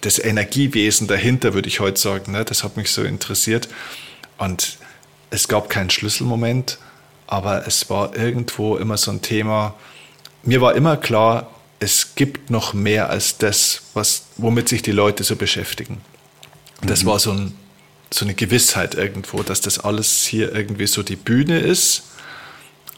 das 0.00 0.18
Energiewesen 0.18 1.06
dahinter, 1.06 1.54
würde 1.54 1.68
ich 1.68 1.80
heute 1.80 2.00
sagen, 2.00 2.32
ne, 2.32 2.44
das 2.44 2.64
hat 2.64 2.76
mich 2.76 2.90
so 2.90 3.02
interessiert. 3.02 3.68
Und 4.38 4.78
es 5.30 5.48
gab 5.48 5.68
keinen 5.68 5.90
Schlüsselmoment, 5.90 6.78
aber 7.26 7.66
es 7.66 7.88
war 7.90 8.16
irgendwo 8.16 8.76
immer 8.76 8.96
so 8.96 9.10
ein 9.10 9.22
Thema. 9.22 9.74
Mir 10.42 10.60
war 10.60 10.74
immer 10.74 10.96
klar, 10.96 11.50
es 11.78 12.14
gibt 12.14 12.50
noch 12.50 12.74
mehr 12.74 13.10
als 13.10 13.38
das, 13.38 13.82
was, 13.94 14.26
womit 14.36 14.68
sich 14.68 14.82
die 14.82 14.92
Leute 14.92 15.24
so 15.24 15.36
beschäftigen. 15.36 16.00
Das 16.82 17.04
mhm. 17.04 17.08
war 17.08 17.18
so, 17.18 17.32
ein, 17.32 17.56
so 18.10 18.24
eine 18.24 18.34
Gewissheit 18.34 18.94
irgendwo, 18.94 19.42
dass 19.42 19.60
das 19.60 19.78
alles 19.78 20.26
hier 20.26 20.54
irgendwie 20.54 20.86
so 20.86 21.02
die 21.02 21.16
Bühne 21.16 21.58
ist, 21.58 22.02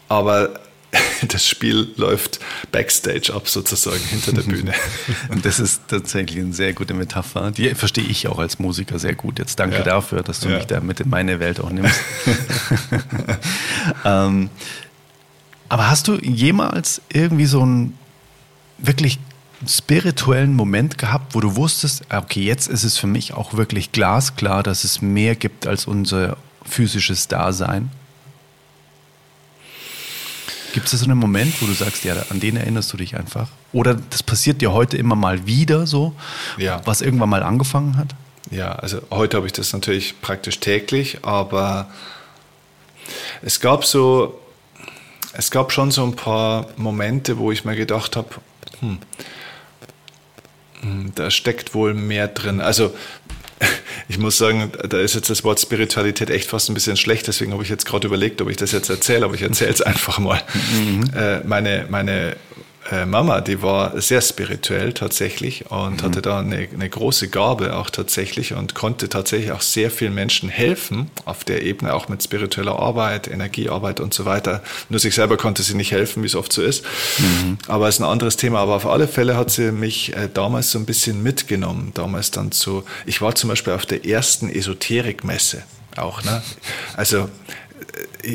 aber 0.09 0.61
das 1.29 1.47
Spiel 1.47 1.89
läuft 1.97 2.41
backstage 2.71 3.33
ab, 3.35 3.49
sozusagen 3.49 4.03
hinter 4.11 4.33
der 4.33 4.43
Bühne. 4.43 4.75
Und 5.29 5.45
das 5.45 5.59
ist 5.59 5.83
tatsächlich 5.89 6.39
eine 6.39 6.53
sehr 6.53 6.73
gute 6.73 6.95
Metapher. 6.95 7.51
Die 7.51 7.75
verstehe 7.75 8.05
ich 8.05 8.29
auch 8.29 8.39
als 8.39 8.59
Musiker 8.59 8.99
sehr 8.99 9.15
gut. 9.15 9.39
Jetzt 9.39 9.59
danke 9.59 9.77
ja. 9.77 9.83
dafür, 9.83 10.23
dass 10.23 10.41
du 10.41 10.49
ja. 10.49 10.57
mich 10.57 10.67
da 10.67 10.81
mit 10.81 11.01
in 11.01 11.09
meine 11.09 11.41
Welt 11.41 11.61
auch 11.61 11.71
nimmst. 11.71 11.99
ähm, 14.05 14.51
aber 15.69 15.89
hast 15.89 16.09
du 16.09 16.17
jemals 16.17 17.01
irgendwie 17.11 17.47
so 17.47 17.63
einen 17.63 17.99
wirklich 18.79 19.19
spirituellen 19.67 20.55
Moment 20.55 20.99
gehabt, 20.99 21.35
wo 21.35 21.41
du 21.41 21.57
wusstest, 21.57 22.03
ah, 22.11 22.19
okay, 22.19 22.43
jetzt 22.43 22.69
ist 22.69 22.85
es 22.85 22.99
für 22.99 23.07
mich 23.07 23.33
auch 23.33 23.55
wirklich 23.55 23.93
glasklar, 23.93 24.63
dass 24.63 24.85
es 24.85 25.01
mehr 25.01 25.37
gibt 25.37 25.67
als 25.67 25.87
unser 25.87 26.37
physisches 26.65 27.29
Dasein? 27.29 27.91
Gibt 30.73 30.93
es 30.93 30.99
so 30.99 31.05
einen 31.05 31.19
Moment, 31.19 31.61
wo 31.61 31.67
du 31.67 31.73
sagst, 31.73 32.05
ja, 32.05 32.15
an 32.31 32.41
den 32.41 32.57
erinnerst 32.57 32.93
du 32.93 32.97
dich 32.97 33.17
einfach? 33.17 33.49
Oder 33.73 33.95
das 33.95 34.23
passiert 34.23 34.61
dir 34.61 34.73
heute 34.73 34.97
immer 34.97 35.15
mal 35.15 35.47
wieder 35.47 35.87
so, 35.87 36.15
ja. 36.57 36.81
was 36.85 37.03
irgendwann 37.03 37.29
mal 37.29 37.43
angefangen 37.43 37.97
hat? 37.97 38.15
Ja, 38.51 38.73
also 38.73 39.01
heute 39.11 39.37
habe 39.37 39.47
ich 39.47 39.53
das 39.53 39.73
natürlich 39.73 40.21
praktisch 40.21 40.61
täglich, 40.61 41.19
aber 41.23 41.91
es 43.43 43.61
gab 43.61 43.85
so, 43.85 44.41
es 45.35 45.51
gab 45.51 45.73
schon 45.73 45.91
so 45.91 46.05
ein 46.05 46.17
paar 46.17 46.67
Momente, 46.77 47.39
wo 47.39 47.53
ich 47.53 47.65
mir 47.65 47.77
gedacht 47.77 48.17
habe, 48.17 48.29
hm, 48.81 48.99
hm 50.81 51.13
da 51.15 51.31
steckt 51.31 51.75
wohl 51.75 51.95
mehr 51.95 52.29
drin. 52.29 52.61
Also 52.61 52.95
ich 54.09 54.19
muss 54.19 54.39
sagen, 54.39 54.73
da 54.89 54.99
ist 54.99 55.15
jetzt 55.15 55.31
das 55.31 55.45
Wort 55.45 55.61
Spiritualität 55.61 56.31
echt 56.31 56.49
fast 56.49 56.71
ein 56.71 56.75
bisschen 56.75 56.97
schlecht, 56.97 57.27
deswegen 57.27 57.53
habe 57.53 57.63
ich 57.63 57.69
jetzt 57.69 57.87
gerade 57.87 58.07
überlegt, 58.07 58.41
ob 58.41 58.51
ich 58.51 58.57
das 58.57 58.73
jetzt 58.73 58.89
erzähle, 58.89 59.25
aber 59.25 59.35
ich 59.35 59.43
erzähle 59.43 59.73
es 59.73 59.81
einfach 59.83 60.19
mal. 60.19 60.43
Mhm. 60.75 61.11
Äh, 61.15 61.41
meine, 61.41 61.87
meine 61.89 62.37
Mama, 63.07 63.41
die 63.41 63.63
war 63.63 64.01
sehr 64.01 64.21
spirituell 64.21 64.93
tatsächlich 64.93 65.71
und 65.71 66.03
mhm. 66.03 66.03
hatte 66.03 66.23
da 66.23 66.41
eine, 66.41 66.69
eine, 66.73 66.89
große 66.89 67.29
Gabe 67.29 67.75
auch 67.77 67.91
tatsächlich 67.91 68.55
und 68.55 68.75
konnte 68.75 69.09
tatsächlich 69.09 69.53
auch 69.53 69.63
sehr 69.63 69.91
vielen 69.91 70.15
Menschen 70.15 70.49
helfen 70.49 71.11
auf 71.25 71.45
der 71.45 71.63
Ebene, 71.63 71.95
auch 71.95 72.09
mit 72.09 72.23
spiritueller 72.23 72.79
Arbeit, 72.79 73.29
Energiearbeit 73.29 74.01
und 74.01 74.13
so 74.13 74.25
weiter. 74.25 74.63
Nur 74.89 75.01
sich 75.01 75.15
selber 75.15 75.37
konnte 75.37 75.63
sie 75.63 75.75
nicht 75.75 75.93
helfen, 75.93 76.23
wie 76.23 76.27
es 76.27 76.35
oft 76.35 76.53
so 76.53 76.63
ist. 76.63 76.85
Mhm. 77.19 77.59
Aber 77.67 77.89
es 77.89 77.97
ist 77.97 78.01
ein 78.01 78.11
anderes 78.11 78.37
Thema. 78.37 78.61
Aber 78.61 78.77
auf 78.77 78.87
alle 78.87 79.09
Fälle 79.09 79.37
hat 79.37 79.51
sie 79.51 79.73
mich 79.73 80.15
äh, 80.15 80.29
damals 80.33 80.71
so 80.71 80.79
ein 80.79 80.87
bisschen 80.87 81.23
mitgenommen. 81.23 81.93
Damals 81.95 82.31
dann 82.31 82.53
zu, 82.53 82.85
ich 83.07 83.21
war 83.23 83.35
zum 83.35 83.49
Beispiel 83.49 83.73
auf 83.73 83.87
der 83.87 84.05
ersten 84.05 84.49
Esoterikmesse 84.49 85.63
auch. 85.97 86.23
Ne? 86.25 86.43
Also 86.97 87.19
äh, 87.19 87.29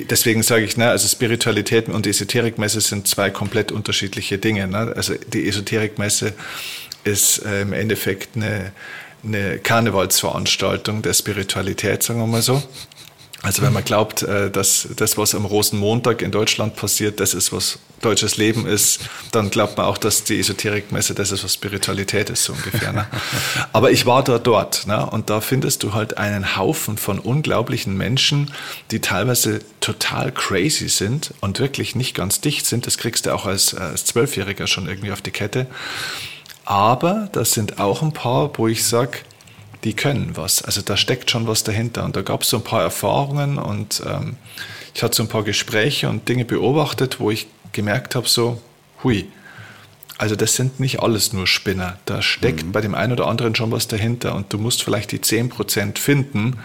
deswegen 0.09 0.43
sage 0.43 0.65
ich, 0.65 0.77
ne, 0.77 0.89
also 0.89 1.07
Spiritualität 1.07 1.89
und 1.89 2.07
Esoterikmesse 2.07 2.81
sind 2.81 3.07
zwei 3.07 3.29
komplett 3.29 3.71
unterschiedliche 3.71 4.37
Dinge. 4.37 4.67
Ne? 4.67 4.93
Also 4.95 5.15
die 5.33 5.47
Esoterikmesse 5.47 6.33
ist 7.03 7.45
äh, 7.45 7.61
im 7.61 7.73
Endeffekt 7.73 8.35
eine, 8.35 8.71
eine 9.23 9.59
Karnevalsveranstaltung 9.59 11.01
der 11.01 11.13
Spiritualität, 11.13 12.03
sagen 12.03 12.19
wir 12.19 12.27
mal 12.27 12.41
so. 12.41 12.61
Also 13.47 13.61
wenn 13.61 13.71
man 13.71 13.85
glaubt, 13.85 14.23
äh, 14.23 14.51
dass 14.51 14.89
das, 14.97 15.17
was 15.17 15.33
am 15.33 15.45
Rosenmontag 15.45 16.21
in 16.21 16.31
Deutschland 16.31 16.75
passiert, 16.75 17.21
das 17.21 17.33
ist, 17.33 17.53
was 17.53 17.79
deutsches 18.01 18.35
Leben 18.35 18.67
ist, 18.67 18.99
dann 19.31 19.49
glaubt 19.49 19.77
man 19.77 19.85
auch, 19.85 19.97
dass 19.97 20.25
die 20.25 20.37
Esoterikmesse 20.37 21.15
das 21.15 21.31
ist, 21.31 21.45
was 21.45 21.53
Spiritualität 21.53 22.29
ist, 22.29 22.43
so 22.43 22.51
ungefähr. 22.51 22.91
Ne? 22.91 23.07
Aber 23.71 23.89
ich 23.89 24.05
war 24.05 24.21
da 24.21 24.37
dort 24.37 24.85
ne? 24.85 25.05
und 25.05 25.29
da 25.29 25.39
findest 25.39 25.83
du 25.83 25.93
halt 25.93 26.17
einen 26.17 26.57
Haufen 26.57 26.97
von 26.97 27.19
unglaublichen 27.19 27.95
Menschen, 27.95 28.51
die 28.91 28.99
teilweise 28.99 29.61
total 29.79 30.33
crazy 30.33 30.89
sind 30.89 31.33
und 31.39 31.59
wirklich 31.61 31.95
nicht 31.95 32.15
ganz 32.15 32.41
dicht 32.41 32.65
sind. 32.65 32.85
Das 32.85 32.97
kriegst 32.97 33.27
du 33.27 33.33
auch 33.33 33.45
als, 33.45 33.73
als 33.73 34.03
Zwölfjähriger 34.03 34.67
schon 34.67 34.89
irgendwie 34.89 35.13
auf 35.13 35.21
die 35.21 35.31
Kette. 35.31 35.67
Aber 36.65 37.29
das 37.31 37.53
sind 37.53 37.79
auch 37.79 38.01
ein 38.01 38.11
paar, 38.11 38.51
wo 38.57 38.67
ich 38.67 38.83
sage, 38.83 39.19
die 39.87 39.93
können 39.93 40.35
was. 40.35 40.61
Also 40.61 40.81
da 40.81 40.97
steckt 40.97 41.31
schon 41.31 41.47
was 41.47 41.63
dahinter. 41.63 42.03
Und 42.03 42.17
da 42.17 42.21
gab 42.21 42.41
es 42.41 42.49
so 42.49 42.57
ein 42.57 42.63
paar 42.63 42.81
Erfahrungen 42.81 43.57
und 43.57 44.03
ähm, 44.05 44.35
ich 44.93 45.01
hatte 45.01 45.15
so 45.15 45.23
ein 45.23 45.29
paar 45.29 45.43
Gespräche 45.43 46.09
und 46.09 46.27
Dinge 46.27 46.43
beobachtet, 46.43 47.21
wo 47.21 47.31
ich 47.31 47.47
gemerkt 47.71 48.13
habe, 48.13 48.27
so, 48.27 48.61
hui, 49.03 49.27
also 50.17 50.35
das 50.35 50.55
sind 50.55 50.79
nicht 50.79 51.01
alles 51.01 51.31
nur 51.31 51.45
Spinner. 51.45 51.97
Da 52.05 52.21
steckt 52.21 52.65
mhm. 52.65 52.71
bei 52.71 52.81
dem 52.81 52.95
einen 52.95 53.13
oder 53.13 53.27
anderen 53.27 53.53
schon 53.55 53.71
was 53.71 53.87
dahinter 53.87 54.33
und 54.35 54.51
du 54.51 54.57
musst 54.57 54.83
vielleicht 54.83 55.11
die 55.11 55.19
10% 55.19 55.97
finden 55.99 56.57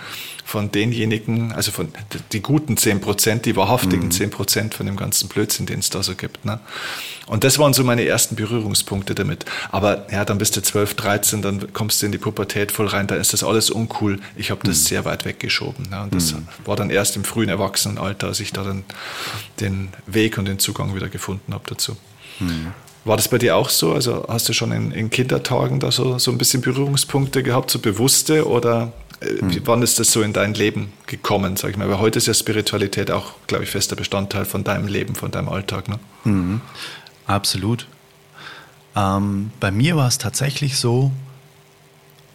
von 0.45 0.73
denjenigen, 0.73 1.53
also 1.53 1.71
von 1.71 1.89
die 2.33 2.41
guten 2.41 2.75
10%, 2.75 3.43
die 3.43 3.55
wahrhaftigen 3.55 4.07
mhm. 4.07 4.11
10% 4.11 4.75
von 4.75 4.87
dem 4.87 4.97
ganzen 4.97 5.29
Blödsinn, 5.29 5.67
den 5.67 5.81
es 5.81 5.91
da 5.91 6.03
so 6.03 6.15
gibt. 6.15 6.45
Ne? 6.45 6.61
Und 7.27 7.45
das 7.45 7.59
waren 7.59 7.75
so 7.75 7.85
meine 7.85 8.05
ersten 8.05 8.37
Berührungspunkte 8.37 9.15
damit. 9.15 9.45
Aber 9.71 10.11
ja, 10.11 10.25
dann 10.25 10.39
bist 10.39 10.57
du 10.57 10.63
12, 10.63 10.95
13, 10.95 11.43
dann 11.43 11.73
kommst 11.73 12.03
du 12.03 12.07
in 12.07 12.13
die 12.13 12.19
Pubertät 12.19 12.73
voll 12.73 12.87
rein, 12.87 13.07
da 13.07 13.15
ist 13.17 13.33
das 13.33 13.45
alles 13.45 13.71
uncool. 13.71 14.19
Ich 14.37 14.51
habe 14.51 14.61
das 14.65 14.79
mhm. 14.79 14.87
sehr 14.87 15.05
weit 15.05 15.25
weggeschoben. 15.25 15.91
Ne? 15.91 16.03
Und 16.03 16.15
das 16.15 16.33
mhm. 16.33 16.49
war 16.65 16.77
dann 16.77 16.91
erst 16.91 17.17
im 17.17 17.25
frühen 17.25 17.49
Erwachsenenalter, 17.49 18.29
als 18.29 18.41
ich 18.41 18.53
da 18.53 18.65
dann 18.65 18.85
den 19.61 19.91
Weg 20.07 20.39
und 20.39 20.47
den 20.47 20.59
Zugang 20.59 20.95
wieder 20.95 21.09
gefunden 21.09 21.55
habe 21.55 21.65
dazu. 21.67 21.97
War 23.05 23.17
das 23.17 23.29
bei 23.29 23.39
dir 23.39 23.57
auch 23.57 23.69
so? 23.69 23.93
Also 23.93 24.27
hast 24.29 24.49
du 24.49 24.53
schon 24.53 24.71
in, 24.71 24.93
in 24.93 25.11
Kindertagen 25.11 25.81
da 25.81 25.91
so, 25.91 26.19
so 26.19 26.31
ein 26.31 26.39
bisschen 26.39 26.61
Berührungspunkte 26.61 27.43
gehabt, 27.43 27.71
so 27.71 27.81
bewusste 27.81 28.47
oder 28.47 28.93
äh, 29.21 29.41
hm. 29.41 29.63
wann 29.65 29.83
ist 29.83 29.99
das 29.99 30.13
so 30.13 30.23
in 30.23 30.33
dein 30.33 30.55
Leben 30.55 30.93
gekommen, 31.07 31.57
sag 31.57 31.71
ich 31.71 31.77
mal? 31.77 31.89
Weil 31.89 31.99
heute 31.99 32.19
ist 32.19 32.27
ja 32.27 32.35
Spiritualität 32.35 33.11
auch, 33.11 33.35
glaube 33.47 33.65
ich, 33.65 33.71
fester 33.71 33.97
Bestandteil 33.97 34.45
von 34.45 34.63
deinem 34.63 34.87
Leben, 34.87 35.15
von 35.15 35.31
deinem 35.31 35.49
Alltag. 35.49 35.89
Ne? 35.89 35.99
Mhm. 36.25 36.61
Absolut. 37.27 37.87
Ähm, 38.95 39.51
bei 39.59 39.71
mir 39.71 39.97
war 39.97 40.07
es 40.07 40.19
tatsächlich 40.19 40.77
so, 40.77 41.11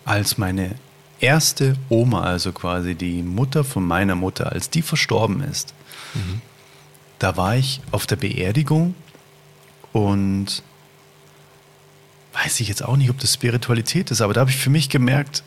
als 0.05 0.37
meine 0.37 0.75
erste 1.19 1.75
Oma, 1.89 2.23
also 2.23 2.51
quasi 2.51 2.95
die 2.95 3.21
Mutter 3.23 3.63
von 3.63 3.85
meiner 3.85 4.15
Mutter, 4.15 4.51
als 4.51 4.69
die 4.69 4.81
verstorben 4.81 5.41
ist, 5.41 5.73
mhm. 6.13 6.41
da 7.19 7.37
war 7.37 7.55
ich 7.55 7.81
auf 7.91 8.05
der 8.05 8.15
Beerdigung 8.15 8.95
und 9.93 10.63
weiß 12.33 12.59
ich 12.59 12.67
jetzt 12.67 12.83
auch 12.83 12.97
nicht, 12.97 13.09
ob 13.09 13.19
das 13.19 13.33
Spiritualität 13.33 14.11
ist, 14.11 14.21
aber 14.21 14.33
da 14.33 14.41
habe 14.41 14.51
ich 14.51 14.57
für 14.57 14.69
mich 14.69 14.89
gemerkt, 14.89 15.43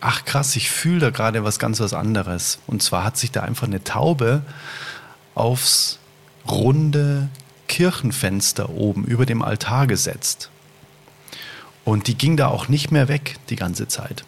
ach 0.00 0.24
krass, 0.24 0.56
ich 0.56 0.70
fühle 0.70 1.00
da 1.00 1.10
gerade 1.10 1.44
was 1.44 1.58
ganz 1.58 1.80
was 1.80 1.94
anderes. 1.94 2.58
Und 2.66 2.82
zwar 2.82 3.04
hat 3.04 3.16
sich 3.16 3.30
da 3.30 3.42
einfach 3.42 3.66
eine 3.66 3.84
Taube 3.84 4.42
aufs 5.34 5.98
runde 6.48 7.28
Kirchenfenster 7.68 8.70
oben 8.70 9.04
über 9.04 9.26
dem 9.26 9.42
Altar 9.42 9.86
gesetzt. 9.86 10.50
Und 11.84 12.06
die 12.06 12.16
ging 12.16 12.36
da 12.36 12.48
auch 12.48 12.68
nicht 12.68 12.90
mehr 12.90 13.08
weg 13.08 13.36
die 13.48 13.56
ganze 13.56 13.88
Zeit. 13.88 14.24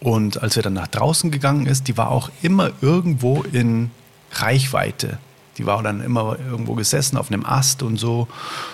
Und 0.00 0.42
als 0.42 0.56
wir 0.56 0.62
dann 0.62 0.74
nach 0.74 0.88
draußen 0.88 1.30
gegangen 1.30 1.66
ist, 1.66 1.88
die 1.88 1.96
war 1.96 2.10
auch 2.10 2.30
immer 2.42 2.72
irgendwo 2.80 3.42
in 3.42 3.90
Reichweite 4.32 5.18
die 5.58 5.66
war 5.66 5.82
dann 5.82 6.00
immer 6.00 6.38
irgendwo 6.38 6.74
gesessen 6.74 7.16
auf 7.16 7.30
einem 7.30 7.44
Ast 7.44 7.82
und 7.82 7.96
so. 7.96 8.28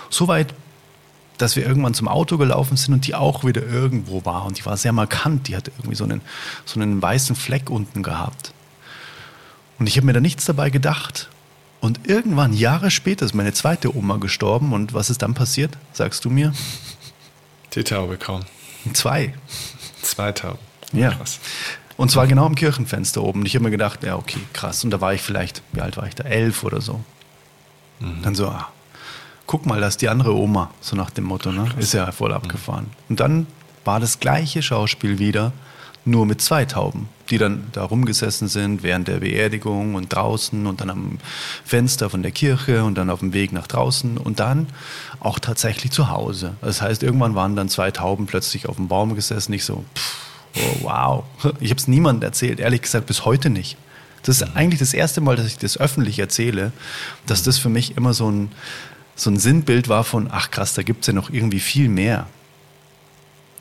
So 0.09 0.27
weit, 0.27 0.53
dass 1.37 1.55
wir 1.55 1.65
irgendwann 1.65 1.93
zum 1.93 2.07
Auto 2.07 2.37
gelaufen 2.37 2.77
sind 2.77 2.93
und 2.93 3.07
die 3.07 3.15
auch 3.15 3.43
wieder 3.43 3.63
irgendwo 3.63 4.25
war. 4.25 4.45
Und 4.45 4.59
die 4.59 4.65
war 4.65 4.77
sehr 4.77 4.91
markant. 4.91 5.47
Die 5.47 5.55
hatte 5.55 5.71
irgendwie 5.77 5.95
so 5.95 6.03
einen, 6.03 6.21
so 6.65 6.79
einen 6.79 7.01
weißen 7.01 7.35
Fleck 7.35 7.69
unten 7.69 8.03
gehabt. 8.03 8.53
Und 9.79 9.87
ich 9.87 9.97
habe 9.97 10.05
mir 10.05 10.13
da 10.13 10.19
nichts 10.19 10.45
dabei 10.45 10.69
gedacht. 10.69 11.29
Und 11.79 12.07
irgendwann, 12.07 12.53
Jahre 12.53 12.91
später, 12.91 13.25
ist 13.25 13.33
meine 13.33 13.53
zweite 13.53 13.95
Oma 13.95 14.17
gestorben. 14.17 14.73
Und 14.73 14.93
was 14.93 15.09
ist 15.09 15.23
dann 15.23 15.33
passiert? 15.33 15.77
Sagst 15.93 16.25
du 16.25 16.29
mir? 16.29 16.53
Die 17.73 17.83
Taube 17.83 18.17
kaum. 18.17 18.41
Zwei. 18.93 19.33
Zwei 20.03 20.31
Tauben. 20.31 20.59
Ja. 20.93 21.11
Krass. 21.11 21.39
Und 22.01 22.09
zwar 22.09 22.25
genau 22.25 22.47
am 22.47 22.55
Kirchenfenster 22.55 23.21
oben. 23.21 23.41
Und 23.41 23.45
ich 23.45 23.53
habe 23.53 23.63
mir 23.63 23.69
gedacht, 23.69 24.03
ja, 24.03 24.15
okay, 24.15 24.39
krass. 24.53 24.83
Und 24.83 24.89
da 24.89 25.01
war 25.01 25.13
ich 25.13 25.21
vielleicht, 25.21 25.61
wie 25.71 25.81
alt 25.81 25.97
war 25.97 26.07
ich 26.07 26.15
da? 26.15 26.23
Elf 26.23 26.63
oder 26.63 26.81
so. 26.81 26.99
Mhm. 27.99 28.23
Dann 28.23 28.33
so, 28.33 28.47
ah, 28.47 28.69
guck 29.45 29.67
mal, 29.67 29.79
da 29.79 29.87
ist 29.87 30.01
die 30.01 30.09
andere 30.09 30.35
Oma, 30.35 30.71
so 30.81 30.95
nach 30.95 31.11
dem 31.11 31.25
Motto, 31.25 31.51
ne? 31.51 31.69
Ist 31.77 31.93
ja 31.93 32.11
voll 32.11 32.33
abgefahren. 32.33 32.85
Mhm. 32.85 33.05
Und 33.09 33.19
dann 33.19 33.47
war 33.85 33.99
das 33.99 34.19
gleiche 34.19 34.63
Schauspiel 34.63 35.19
wieder, 35.19 35.53
nur 36.03 36.25
mit 36.25 36.41
zwei 36.41 36.65
Tauben, 36.65 37.07
die 37.29 37.37
dann 37.37 37.67
da 37.71 37.83
rumgesessen 37.83 38.47
sind 38.47 38.81
während 38.81 39.07
der 39.07 39.17
Beerdigung 39.17 39.93
und 39.93 40.11
draußen 40.11 40.65
und 40.65 40.81
dann 40.81 40.89
am 40.89 41.19
Fenster 41.63 42.09
von 42.09 42.23
der 42.23 42.31
Kirche 42.31 42.83
und 42.83 42.97
dann 42.97 43.11
auf 43.11 43.19
dem 43.19 43.33
Weg 43.33 43.51
nach 43.51 43.67
draußen 43.67 44.17
und 44.17 44.39
dann 44.39 44.65
auch 45.19 45.37
tatsächlich 45.37 45.91
zu 45.91 46.09
Hause. 46.09 46.55
Das 46.61 46.81
heißt, 46.81 47.03
irgendwann 47.03 47.35
waren 47.35 47.55
dann 47.55 47.69
zwei 47.69 47.91
Tauben 47.91 48.25
plötzlich 48.25 48.67
auf 48.67 48.77
dem 48.77 48.87
Baum 48.87 49.13
gesessen. 49.13 49.53
Ich 49.53 49.65
so, 49.65 49.85
pff, 49.95 50.30
Oh, 50.55 50.75
wow. 50.81 51.23
Ich 51.59 51.69
habe 51.69 51.79
es 51.79 51.87
niemandem 51.87 52.27
erzählt, 52.27 52.59
ehrlich 52.59 52.81
gesagt 52.81 53.05
bis 53.05 53.25
heute 53.25 53.49
nicht. 53.49 53.77
Das 54.23 54.41
ist 54.41 54.55
eigentlich 54.55 54.79
das 54.79 54.93
erste 54.93 55.21
Mal, 55.21 55.35
dass 55.35 55.47
ich 55.47 55.57
das 55.57 55.77
öffentlich 55.77 56.19
erzähle, 56.19 56.71
dass 57.25 57.43
das 57.43 57.57
für 57.57 57.69
mich 57.69 57.97
immer 57.97 58.13
so 58.13 58.29
ein, 58.29 58.51
so 59.15 59.29
ein 59.29 59.37
Sinnbild 59.37 59.89
war 59.89 60.03
von, 60.03 60.29
ach 60.31 60.51
krass, 60.51 60.73
da 60.73 60.83
gibt 60.83 61.01
es 61.01 61.07
ja 61.07 61.13
noch 61.13 61.29
irgendwie 61.31 61.59
viel 61.59 61.89
mehr. 61.89 62.27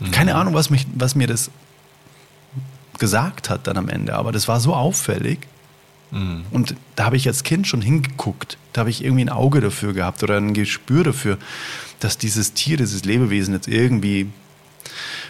Mhm. 0.00 0.10
Keine 0.10 0.34
Ahnung, 0.34 0.54
was, 0.54 0.70
mich, 0.70 0.86
was 0.94 1.14
mir 1.14 1.26
das 1.26 1.50
gesagt 2.98 3.48
hat 3.48 3.66
dann 3.66 3.78
am 3.78 3.88
Ende, 3.88 4.14
aber 4.14 4.32
das 4.32 4.48
war 4.48 4.60
so 4.60 4.74
auffällig. 4.74 5.38
Mhm. 6.10 6.44
Und 6.50 6.74
da 6.96 7.04
habe 7.04 7.16
ich 7.16 7.26
als 7.26 7.42
Kind 7.42 7.66
schon 7.66 7.80
hingeguckt. 7.80 8.58
Da 8.74 8.80
habe 8.80 8.90
ich 8.90 9.02
irgendwie 9.02 9.24
ein 9.24 9.30
Auge 9.30 9.60
dafür 9.60 9.94
gehabt 9.94 10.22
oder 10.22 10.36
ein 10.36 10.52
Gespür 10.52 11.04
dafür, 11.04 11.38
dass 12.00 12.18
dieses 12.18 12.52
Tier, 12.52 12.76
dieses 12.76 13.04
Lebewesen 13.04 13.54
jetzt 13.54 13.68
irgendwie 13.68 14.30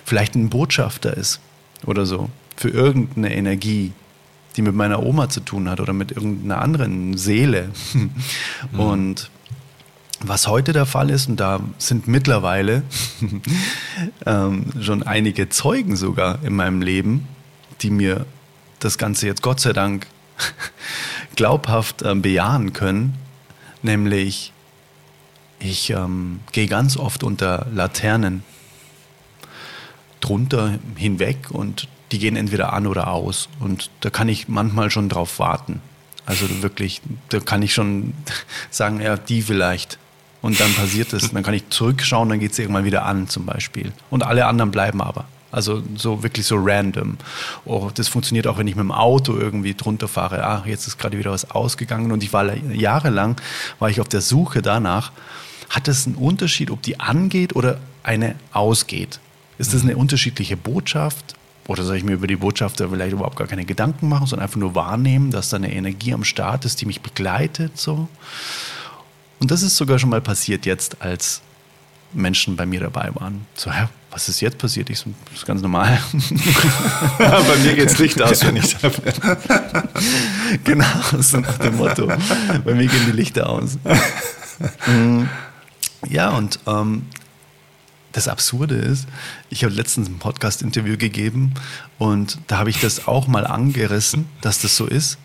vielleicht 0.04 0.34
ein 0.34 0.50
Botschafter 0.50 1.16
ist 1.16 1.40
oder 1.86 2.06
so 2.06 2.28
für 2.56 2.68
irgendeine 2.68 3.34
Energie, 3.34 3.92
die 4.56 4.62
mit 4.62 4.74
meiner 4.74 5.02
Oma 5.02 5.28
zu 5.28 5.40
tun 5.40 5.68
hat 5.70 5.80
oder 5.80 5.92
mit 5.92 6.12
irgendeiner 6.12 6.60
anderen 6.60 7.16
Seele. 7.16 7.70
Mhm. 8.72 8.80
Und 8.80 9.30
was 10.20 10.46
heute 10.46 10.74
der 10.74 10.84
Fall 10.84 11.08
ist, 11.08 11.30
und 11.30 11.40
da 11.40 11.60
sind 11.78 12.06
mittlerweile 12.06 12.82
ähm, 14.26 14.66
schon 14.82 15.02
einige 15.02 15.48
Zeugen 15.48 15.96
sogar 15.96 16.44
in 16.44 16.54
meinem 16.54 16.82
Leben, 16.82 17.26
die 17.80 17.90
mir 17.90 18.26
das 18.80 18.98
Ganze 18.98 19.26
jetzt 19.26 19.40
Gott 19.40 19.60
sei 19.60 19.72
Dank 19.72 20.06
glaubhaft 21.36 22.02
äh, 22.02 22.14
bejahen 22.14 22.74
können, 22.74 23.14
Nämlich, 23.82 24.52
ich 25.58 25.90
ähm, 25.90 26.40
gehe 26.52 26.66
ganz 26.66 26.96
oft 26.96 27.22
unter 27.22 27.66
Laternen 27.72 28.44
drunter 30.20 30.78
hinweg 30.96 31.50
und 31.50 31.88
die 32.12 32.18
gehen 32.18 32.36
entweder 32.36 32.72
an 32.72 32.86
oder 32.86 33.08
aus. 33.08 33.48
Und 33.60 33.90
da 34.00 34.10
kann 34.10 34.28
ich 34.28 34.48
manchmal 34.48 34.90
schon 34.90 35.08
drauf 35.08 35.38
warten. 35.38 35.80
Also 36.26 36.46
wirklich, 36.62 37.00
da 37.28 37.40
kann 37.40 37.62
ich 37.62 37.72
schon 37.72 38.14
sagen, 38.70 39.00
ja, 39.00 39.16
die 39.16 39.42
vielleicht. 39.42 39.98
Und 40.42 40.58
dann 40.60 40.72
passiert 40.74 41.12
es. 41.12 41.30
Dann 41.32 41.42
kann 41.42 41.54
ich 41.54 41.68
zurückschauen, 41.68 42.28
dann 42.28 42.40
geht 42.40 42.52
es 42.52 42.58
irgendwann 42.58 42.84
wieder 42.84 43.04
an 43.04 43.28
zum 43.28 43.46
Beispiel. 43.46 43.92
Und 44.10 44.24
alle 44.24 44.46
anderen 44.46 44.70
bleiben 44.70 45.02
aber. 45.02 45.26
Also 45.52 45.82
so 45.96 46.22
wirklich 46.22 46.46
so 46.46 46.56
random. 46.58 47.16
Oh, 47.64 47.90
das 47.92 48.08
funktioniert 48.08 48.46
auch, 48.46 48.56
wenn 48.56 48.68
ich 48.68 48.76
mit 48.76 48.84
dem 48.84 48.92
Auto 48.92 49.36
irgendwie 49.36 49.74
drunter 49.74 50.06
fahre. 50.06 50.44
Ah, 50.44 50.62
jetzt 50.66 50.86
ist 50.86 50.98
gerade 50.98 51.18
wieder 51.18 51.32
was 51.32 51.50
ausgegangen. 51.50 52.12
Und 52.12 52.22
ich 52.22 52.32
war 52.32 52.54
jahrelang, 52.56 53.36
war 53.78 53.90
ich 53.90 54.00
auf 54.00 54.08
der 54.08 54.20
Suche 54.20 54.62
danach, 54.62 55.12
hat 55.68 55.88
es 55.88 56.06
einen 56.06 56.16
Unterschied, 56.16 56.70
ob 56.70 56.82
die 56.82 57.00
angeht 57.00 57.56
oder 57.56 57.78
eine 58.02 58.36
ausgeht? 58.52 59.20
Ist 59.60 59.74
das 59.74 59.82
eine 59.82 59.94
unterschiedliche 59.94 60.56
Botschaft? 60.56 61.34
Oder 61.68 61.84
soll 61.84 61.96
ich 61.96 62.02
mir 62.02 62.14
über 62.14 62.26
die 62.26 62.36
Botschaft 62.36 62.78
vielleicht 62.78 63.12
überhaupt 63.12 63.36
gar 63.36 63.46
keine 63.46 63.66
Gedanken 63.66 64.08
machen, 64.08 64.26
sondern 64.26 64.44
einfach 64.44 64.58
nur 64.58 64.74
wahrnehmen, 64.74 65.30
dass 65.30 65.50
da 65.50 65.58
eine 65.58 65.70
Energie 65.70 66.14
am 66.14 66.24
Start 66.24 66.64
ist, 66.64 66.80
die 66.80 66.86
mich 66.86 67.02
begleitet? 67.02 67.78
So. 67.78 68.08
Und 69.38 69.50
das 69.50 69.62
ist 69.62 69.76
sogar 69.76 69.98
schon 69.98 70.08
mal 70.08 70.22
passiert 70.22 70.64
jetzt, 70.64 71.02
als 71.02 71.42
Menschen 72.14 72.56
bei 72.56 72.64
mir 72.64 72.80
dabei 72.80 73.10
waren. 73.12 73.46
So, 73.54 73.70
hä, 73.70 73.88
was 74.10 74.30
ist 74.30 74.40
jetzt 74.40 74.56
passiert? 74.56 74.88
Ich 74.88 75.00
so, 75.00 75.10
das 75.26 75.40
ist 75.40 75.46
ganz 75.46 75.60
normal. 75.60 76.00
bei 77.18 77.56
mir 77.62 77.74
geht's 77.74 77.98
Licht 77.98 78.20
aus, 78.22 78.42
wenn 78.46 78.56
ich 78.56 78.78
da 78.78 78.88
bin. 78.88 79.12
genau, 80.64 81.20
so 81.20 81.38
nach 81.38 81.58
dem 81.58 81.76
Motto. 81.76 82.06
Bei 82.64 82.72
mir 82.72 82.86
gehen 82.86 83.04
die 83.06 83.12
Lichter 83.12 83.50
aus. 83.50 83.78
Mhm. 84.86 85.26
Ja, 86.10 86.30
und 86.30 86.58
ähm, 86.66 87.06
das 88.12 88.28
Absurde 88.28 88.74
ist, 88.74 89.06
ich 89.50 89.64
habe 89.64 89.74
letztens 89.74 90.08
ein 90.08 90.18
Podcast-Interview 90.18 90.96
gegeben 90.96 91.54
und 91.98 92.38
da 92.48 92.58
habe 92.58 92.70
ich 92.70 92.80
das 92.80 93.06
auch 93.06 93.26
mal 93.26 93.46
angerissen, 93.46 94.26
dass 94.40 94.60
das 94.60 94.76
so 94.76 94.86
ist. 94.86 95.18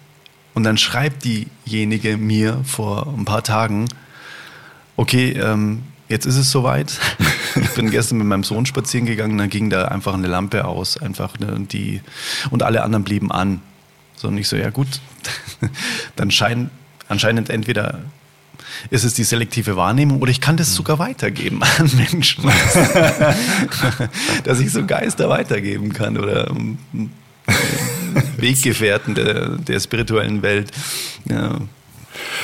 Und 0.53 0.63
dann 0.63 0.77
schreibt 0.77 1.25
diejenige 1.25 2.17
mir 2.17 2.61
vor 2.63 3.07
ein 3.07 3.25
paar 3.25 3.43
Tagen, 3.43 3.87
okay, 4.95 5.31
ähm, 5.31 5.83
jetzt 6.07 6.25
ist 6.25 6.37
es 6.37 6.51
soweit. 6.51 6.99
Ich 7.55 7.69
bin 7.69 7.89
gestern 7.89 8.17
mit 8.17 8.27
meinem 8.27 8.43
Sohn 8.43 8.65
spazieren 8.65 9.05
gegangen, 9.05 9.37
dann 9.37 9.49
ging 9.49 9.69
da 9.69 9.85
einfach 9.85 10.13
eine 10.13 10.27
Lampe 10.27 10.65
aus, 10.65 10.97
einfach 10.97 11.39
ne, 11.39 11.57
die 11.71 12.01
und 12.49 12.63
alle 12.63 12.83
anderen 12.83 13.05
blieben 13.05 13.31
an. 13.31 13.61
So 14.15 14.27
und 14.27 14.37
ich 14.37 14.47
so, 14.47 14.57
ja 14.57 14.69
gut, 14.71 14.87
dann 16.17 16.31
scheint 16.31 16.69
anscheinend 17.07 17.49
entweder 17.49 18.01
ist 18.89 19.03
es 19.03 19.13
die 19.13 19.23
selektive 19.23 19.75
Wahrnehmung 19.75 20.21
oder 20.21 20.31
ich 20.31 20.41
kann 20.41 20.57
das 20.57 20.73
sogar 20.73 20.99
weitergeben 20.99 21.61
an 21.63 21.89
Menschen. 21.95 22.45
Dass 24.43 24.59
ich 24.59 24.71
so 24.71 24.85
Geister 24.85 25.29
weitergeben 25.29 25.93
kann 25.93 26.17
oder 26.17 26.49
ähm, 26.49 26.77
Weggefährten 28.37 29.15
der, 29.15 29.49
der 29.57 29.79
spirituellen 29.79 30.41
Welt. 30.41 30.71
Ja. 31.29 31.59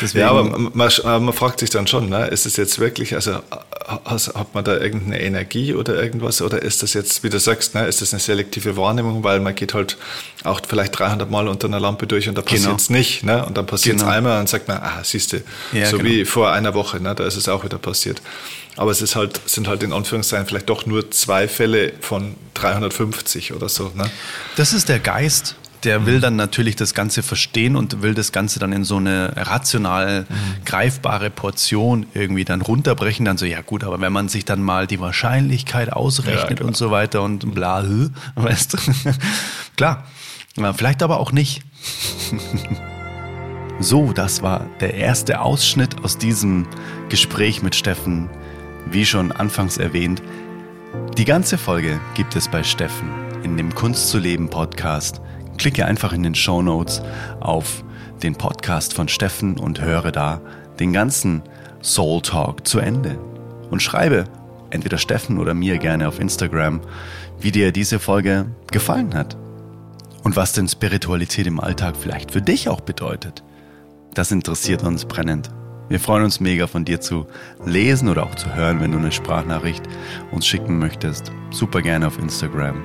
Deswegen, 0.02 0.22
ja, 0.22 0.30
aber 0.30 0.44
man, 0.44 0.72
man, 0.74 1.34
fragt 1.34 1.60
sich 1.60 1.70
dann 1.70 1.88
schon, 1.88 2.10
ne, 2.10 2.28
ist 2.28 2.46
es 2.46 2.58
jetzt 2.58 2.80
wirklich, 2.80 3.14
also 3.16 3.40
hat 3.86 4.54
man 4.54 4.64
da 4.64 4.78
irgendeine 4.78 5.22
Energie 5.22 5.74
oder 5.74 6.02
irgendwas 6.02 6.42
oder 6.42 6.62
ist 6.62 6.84
das 6.84 6.94
jetzt, 6.94 7.24
wie 7.24 7.30
du 7.30 7.40
sagst, 7.40 7.76
ne, 7.76 7.86
ist 7.86 8.02
das 8.02 8.14
eine 8.14 8.20
selektive 8.20 8.78
Wahrnehmung, 8.78 9.24
weil 9.24 9.40
man 9.40 9.56
geht 9.56 9.74
halt 9.74 9.98
auch 10.44 10.62
vielleicht 10.68 10.98
300 10.98 11.30
Mal 11.30 11.48
unter 11.48 11.68
einer 11.68 11.80
Lampe 11.80 12.08
durch 12.08 12.30
und 12.30 12.38
da 12.38 12.42
passiert 12.42 12.80
es 12.80 12.88
genau. 12.88 12.98
nicht 12.98 13.24
ne, 13.24 13.46
und 13.46 13.58
dann 13.58 13.66
passiert 13.66 13.98
es 13.98 14.02
genau. 14.02 14.16
einmal 14.16 14.40
und 14.40 14.50
sagt 14.50 14.68
man, 14.68 14.78
ah, 14.78 15.02
siehst 15.04 15.34
du, 15.34 15.42
ja, 15.74 15.86
so 15.86 15.98
genau. 15.98 16.10
wie 16.10 16.26
vor 16.26 16.52
einer 16.52 16.74
Woche, 16.74 17.00
ne, 17.00 17.16
da 17.16 17.26
ist 17.26 17.36
es 17.36 17.48
auch 17.50 17.64
wieder 17.64 17.78
passiert. 17.78 18.22
Aber 18.78 18.92
es 18.92 19.02
ist 19.02 19.16
halt, 19.16 19.42
sind 19.50 19.68
halt 19.68 19.84
in 19.84 19.92
Anführungszeichen 19.92 20.48
vielleicht 20.48 20.70
doch 20.70 20.86
nur 20.86 21.12
zwei 21.12 21.48
Fälle 21.48 21.92
von 22.00 22.36
350 22.54 23.54
oder 23.54 23.68
so. 23.68 23.92
Ne? 23.96 24.10
Das 24.56 24.72
ist 24.72 24.88
der 24.88 25.00
Geist 25.00 25.56
der 25.84 26.06
will 26.06 26.20
dann 26.20 26.36
natürlich 26.36 26.76
das 26.76 26.94
Ganze 26.94 27.24
verstehen 27.24 27.76
und 27.76 28.02
will 28.02 28.14
das 28.14 28.32
Ganze 28.32 28.60
dann 28.60 28.72
in 28.72 28.84
so 28.84 28.98
eine 28.98 29.34
rational 29.36 30.26
mhm. 30.30 30.66
greifbare 30.66 31.30
Portion 31.30 32.06
irgendwie 32.14 32.46
dann 32.46 32.62
runterbrechen. 32.62 33.26
Dann 33.26 33.38
so, 33.38 33.46
ja 33.46 33.62
gut, 33.62 33.84
aber 33.84 34.00
wenn 34.00 34.14
man 34.14 34.30
sich 34.30 34.46
dann 34.46 34.62
mal 34.62 34.88
die 34.88 35.00
Wahrscheinlichkeit 35.00 35.92
ausrechnet 35.92 36.60
ja, 36.60 36.66
und 36.66 36.78
so 36.78 36.92
weiter 36.92 37.24
und 37.24 37.54
bla, 37.54 37.84
weißt 38.36 38.74
du? 38.74 38.78
Klar, 39.76 40.06
vielleicht 40.76 41.02
aber 41.02 41.20
auch 41.20 41.32
nicht. 41.32 41.64
so, 43.80 44.14
das 44.14 44.44
war 44.44 44.68
der 44.80 44.94
erste 44.94 45.42
Ausschnitt 45.42 46.04
aus 46.04 46.18
diesem 46.18 46.68
Gespräch 47.10 47.64
mit 47.64 47.76
Steffen. 47.76 48.30
Wie 48.90 49.06
schon 49.06 49.32
anfangs 49.32 49.78
erwähnt, 49.78 50.22
die 51.18 51.26
ganze 51.26 51.58
Folge 51.58 52.00
gibt 52.14 52.36
es 52.36 52.48
bei 52.48 52.64
Steffen 52.64 53.10
in 53.44 53.58
dem 53.58 53.74
Kunst 53.74 54.10
zu 54.10 54.20
leben 54.20 54.50
Podcast 54.50 55.22
Klicke 55.62 55.86
einfach 55.86 56.12
in 56.12 56.24
den 56.24 56.34
Show 56.34 56.64
Notes 56.64 57.04
auf 57.40 57.84
den 58.24 58.34
Podcast 58.34 58.96
von 58.96 59.08
Steffen 59.08 59.60
und 59.60 59.80
höre 59.80 60.12
da 60.12 60.42
den 60.80 60.92
ganzen 60.92 61.44
Soul 61.84 62.24
Talk 62.24 62.66
zu 62.66 62.80
Ende. 62.80 63.20
Und 63.70 63.80
schreibe 63.80 64.24
entweder 64.72 64.98
Steffen 64.98 65.38
oder 65.38 65.54
mir 65.54 65.78
gerne 65.78 66.08
auf 66.08 66.20
Instagram, 66.20 66.82
wie 67.40 67.52
dir 67.52 67.72
diese 67.72 68.00
Folge 68.00 68.48
gefallen 68.72 69.14
hat. 69.14 69.38
Und 70.24 70.36
was 70.36 70.54
denn 70.54 70.68
Spiritualität 70.68 71.46
im 71.46 71.60
Alltag 71.60 71.96
vielleicht 71.96 72.32
für 72.32 72.42
dich 72.42 72.68
auch 72.68 72.82
bedeutet. 72.82 73.44
Das 74.16 74.32
interessiert 74.32 74.82
uns 74.82 75.06
brennend. 75.06 75.52
Wir 75.90 76.00
freuen 76.00 76.24
uns 76.24 76.40
mega 76.40 76.66
von 76.66 76.86
dir 76.86 77.02
zu 77.02 77.28
lesen 77.68 78.10
oder 78.10 78.24
auch 78.24 78.34
zu 78.34 78.56
hören, 78.56 78.82
wenn 78.82 78.94
du 78.94 78.98
eine 78.98 79.12
Sprachnachricht 79.12 79.84
uns 80.32 80.48
schicken 80.48 80.80
möchtest. 80.80 81.32
Super 81.52 81.84
gerne 81.84 82.08
auf 82.08 82.18
Instagram. 82.18 82.82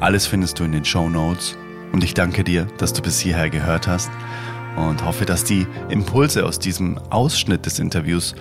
Alles 0.00 0.26
findest 0.26 0.58
du 0.58 0.64
in 0.64 0.72
den 0.72 0.86
Show 0.86 1.10
Notes 1.10 1.58
und 1.92 2.02
ich 2.02 2.14
danke 2.14 2.42
dir, 2.42 2.66
dass 2.78 2.92
du 2.92 3.02
bis 3.02 3.20
hierher 3.20 3.50
gehört 3.50 3.86
hast 3.86 4.10
und 4.76 5.04
hoffe, 5.04 5.26
dass 5.26 5.44
die 5.44 5.66
Impulse 5.88 6.44
aus 6.46 6.58
diesem 6.58 6.98
Ausschnitt 7.10 7.66
des 7.66 7.78
Interviews 7.78 8.34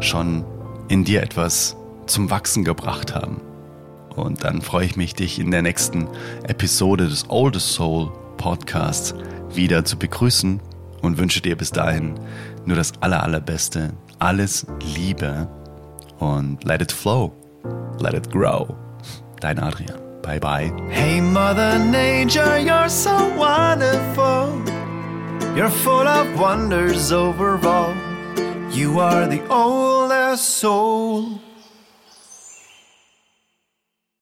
schon 0.00 0.44
in 0.88 1.04
dir 1.04 1.22
etwas 1.22 1.76
zum 2.06 2.30
Wachsen 2.30 2.64
gebracht 2.64 3.14
haben. 3.14 3.40
Und 4.14 4.44
dann 4.44 4.62
freue 4.62 4.86
ich 4.86 4.96
mich, 4.96 5.14
dich 5.14 5.38
in 5.38 5.50
der 5.50 5.62
nächsten 5.62 6.08
Episode 6.44 7.08
des 7.08 7.28
Oldest 7.28 7.72
Soul 7.72 8.10
Podcasts 8.36 9.14
wieder 9.52 9.84
zu 9.84 9.98
begrüßen 9.98 10.60
und 11.02 11.18
wünsche 11.18 11.40
dir 11.40 11.56
bis 11.56 11.70
dahin 11.70 12.18
nur 12.64 12.76
das 12.76 12.92
aller, 13.00 13.22
allerbeste, 13.22 13.92
alles 14.18 14.66
Liebe 14.94 15.48
und 16.18 16.64
let 16.64 16.82
it 16.82 16.92
flow, 16.92 17.32
let 18.00 18.14
it 18.14 18.30
grow. 18.30 18.74
Dein 19.40 19.58
Adrian. 19.58 20.05
Bye 20.26 20.40
bye. 20.40 20.72
Hey, 20.90 21.20
Mother 21.20 21.78
Nature, 21.78 22.58
you're 22.58 22.88
so 22.88 23.14
wonderful. 23.36 24.60
You're 25.54 25.70
full 25.70 26.08
of 26.08 26.40
wonders 26.40 27.12
overall. 27.12 27.94
You 28.72 28.98
are 28.98 29.28
the 29.28 29.46
oldest 29.48 30.48
soul. 30.58 31.38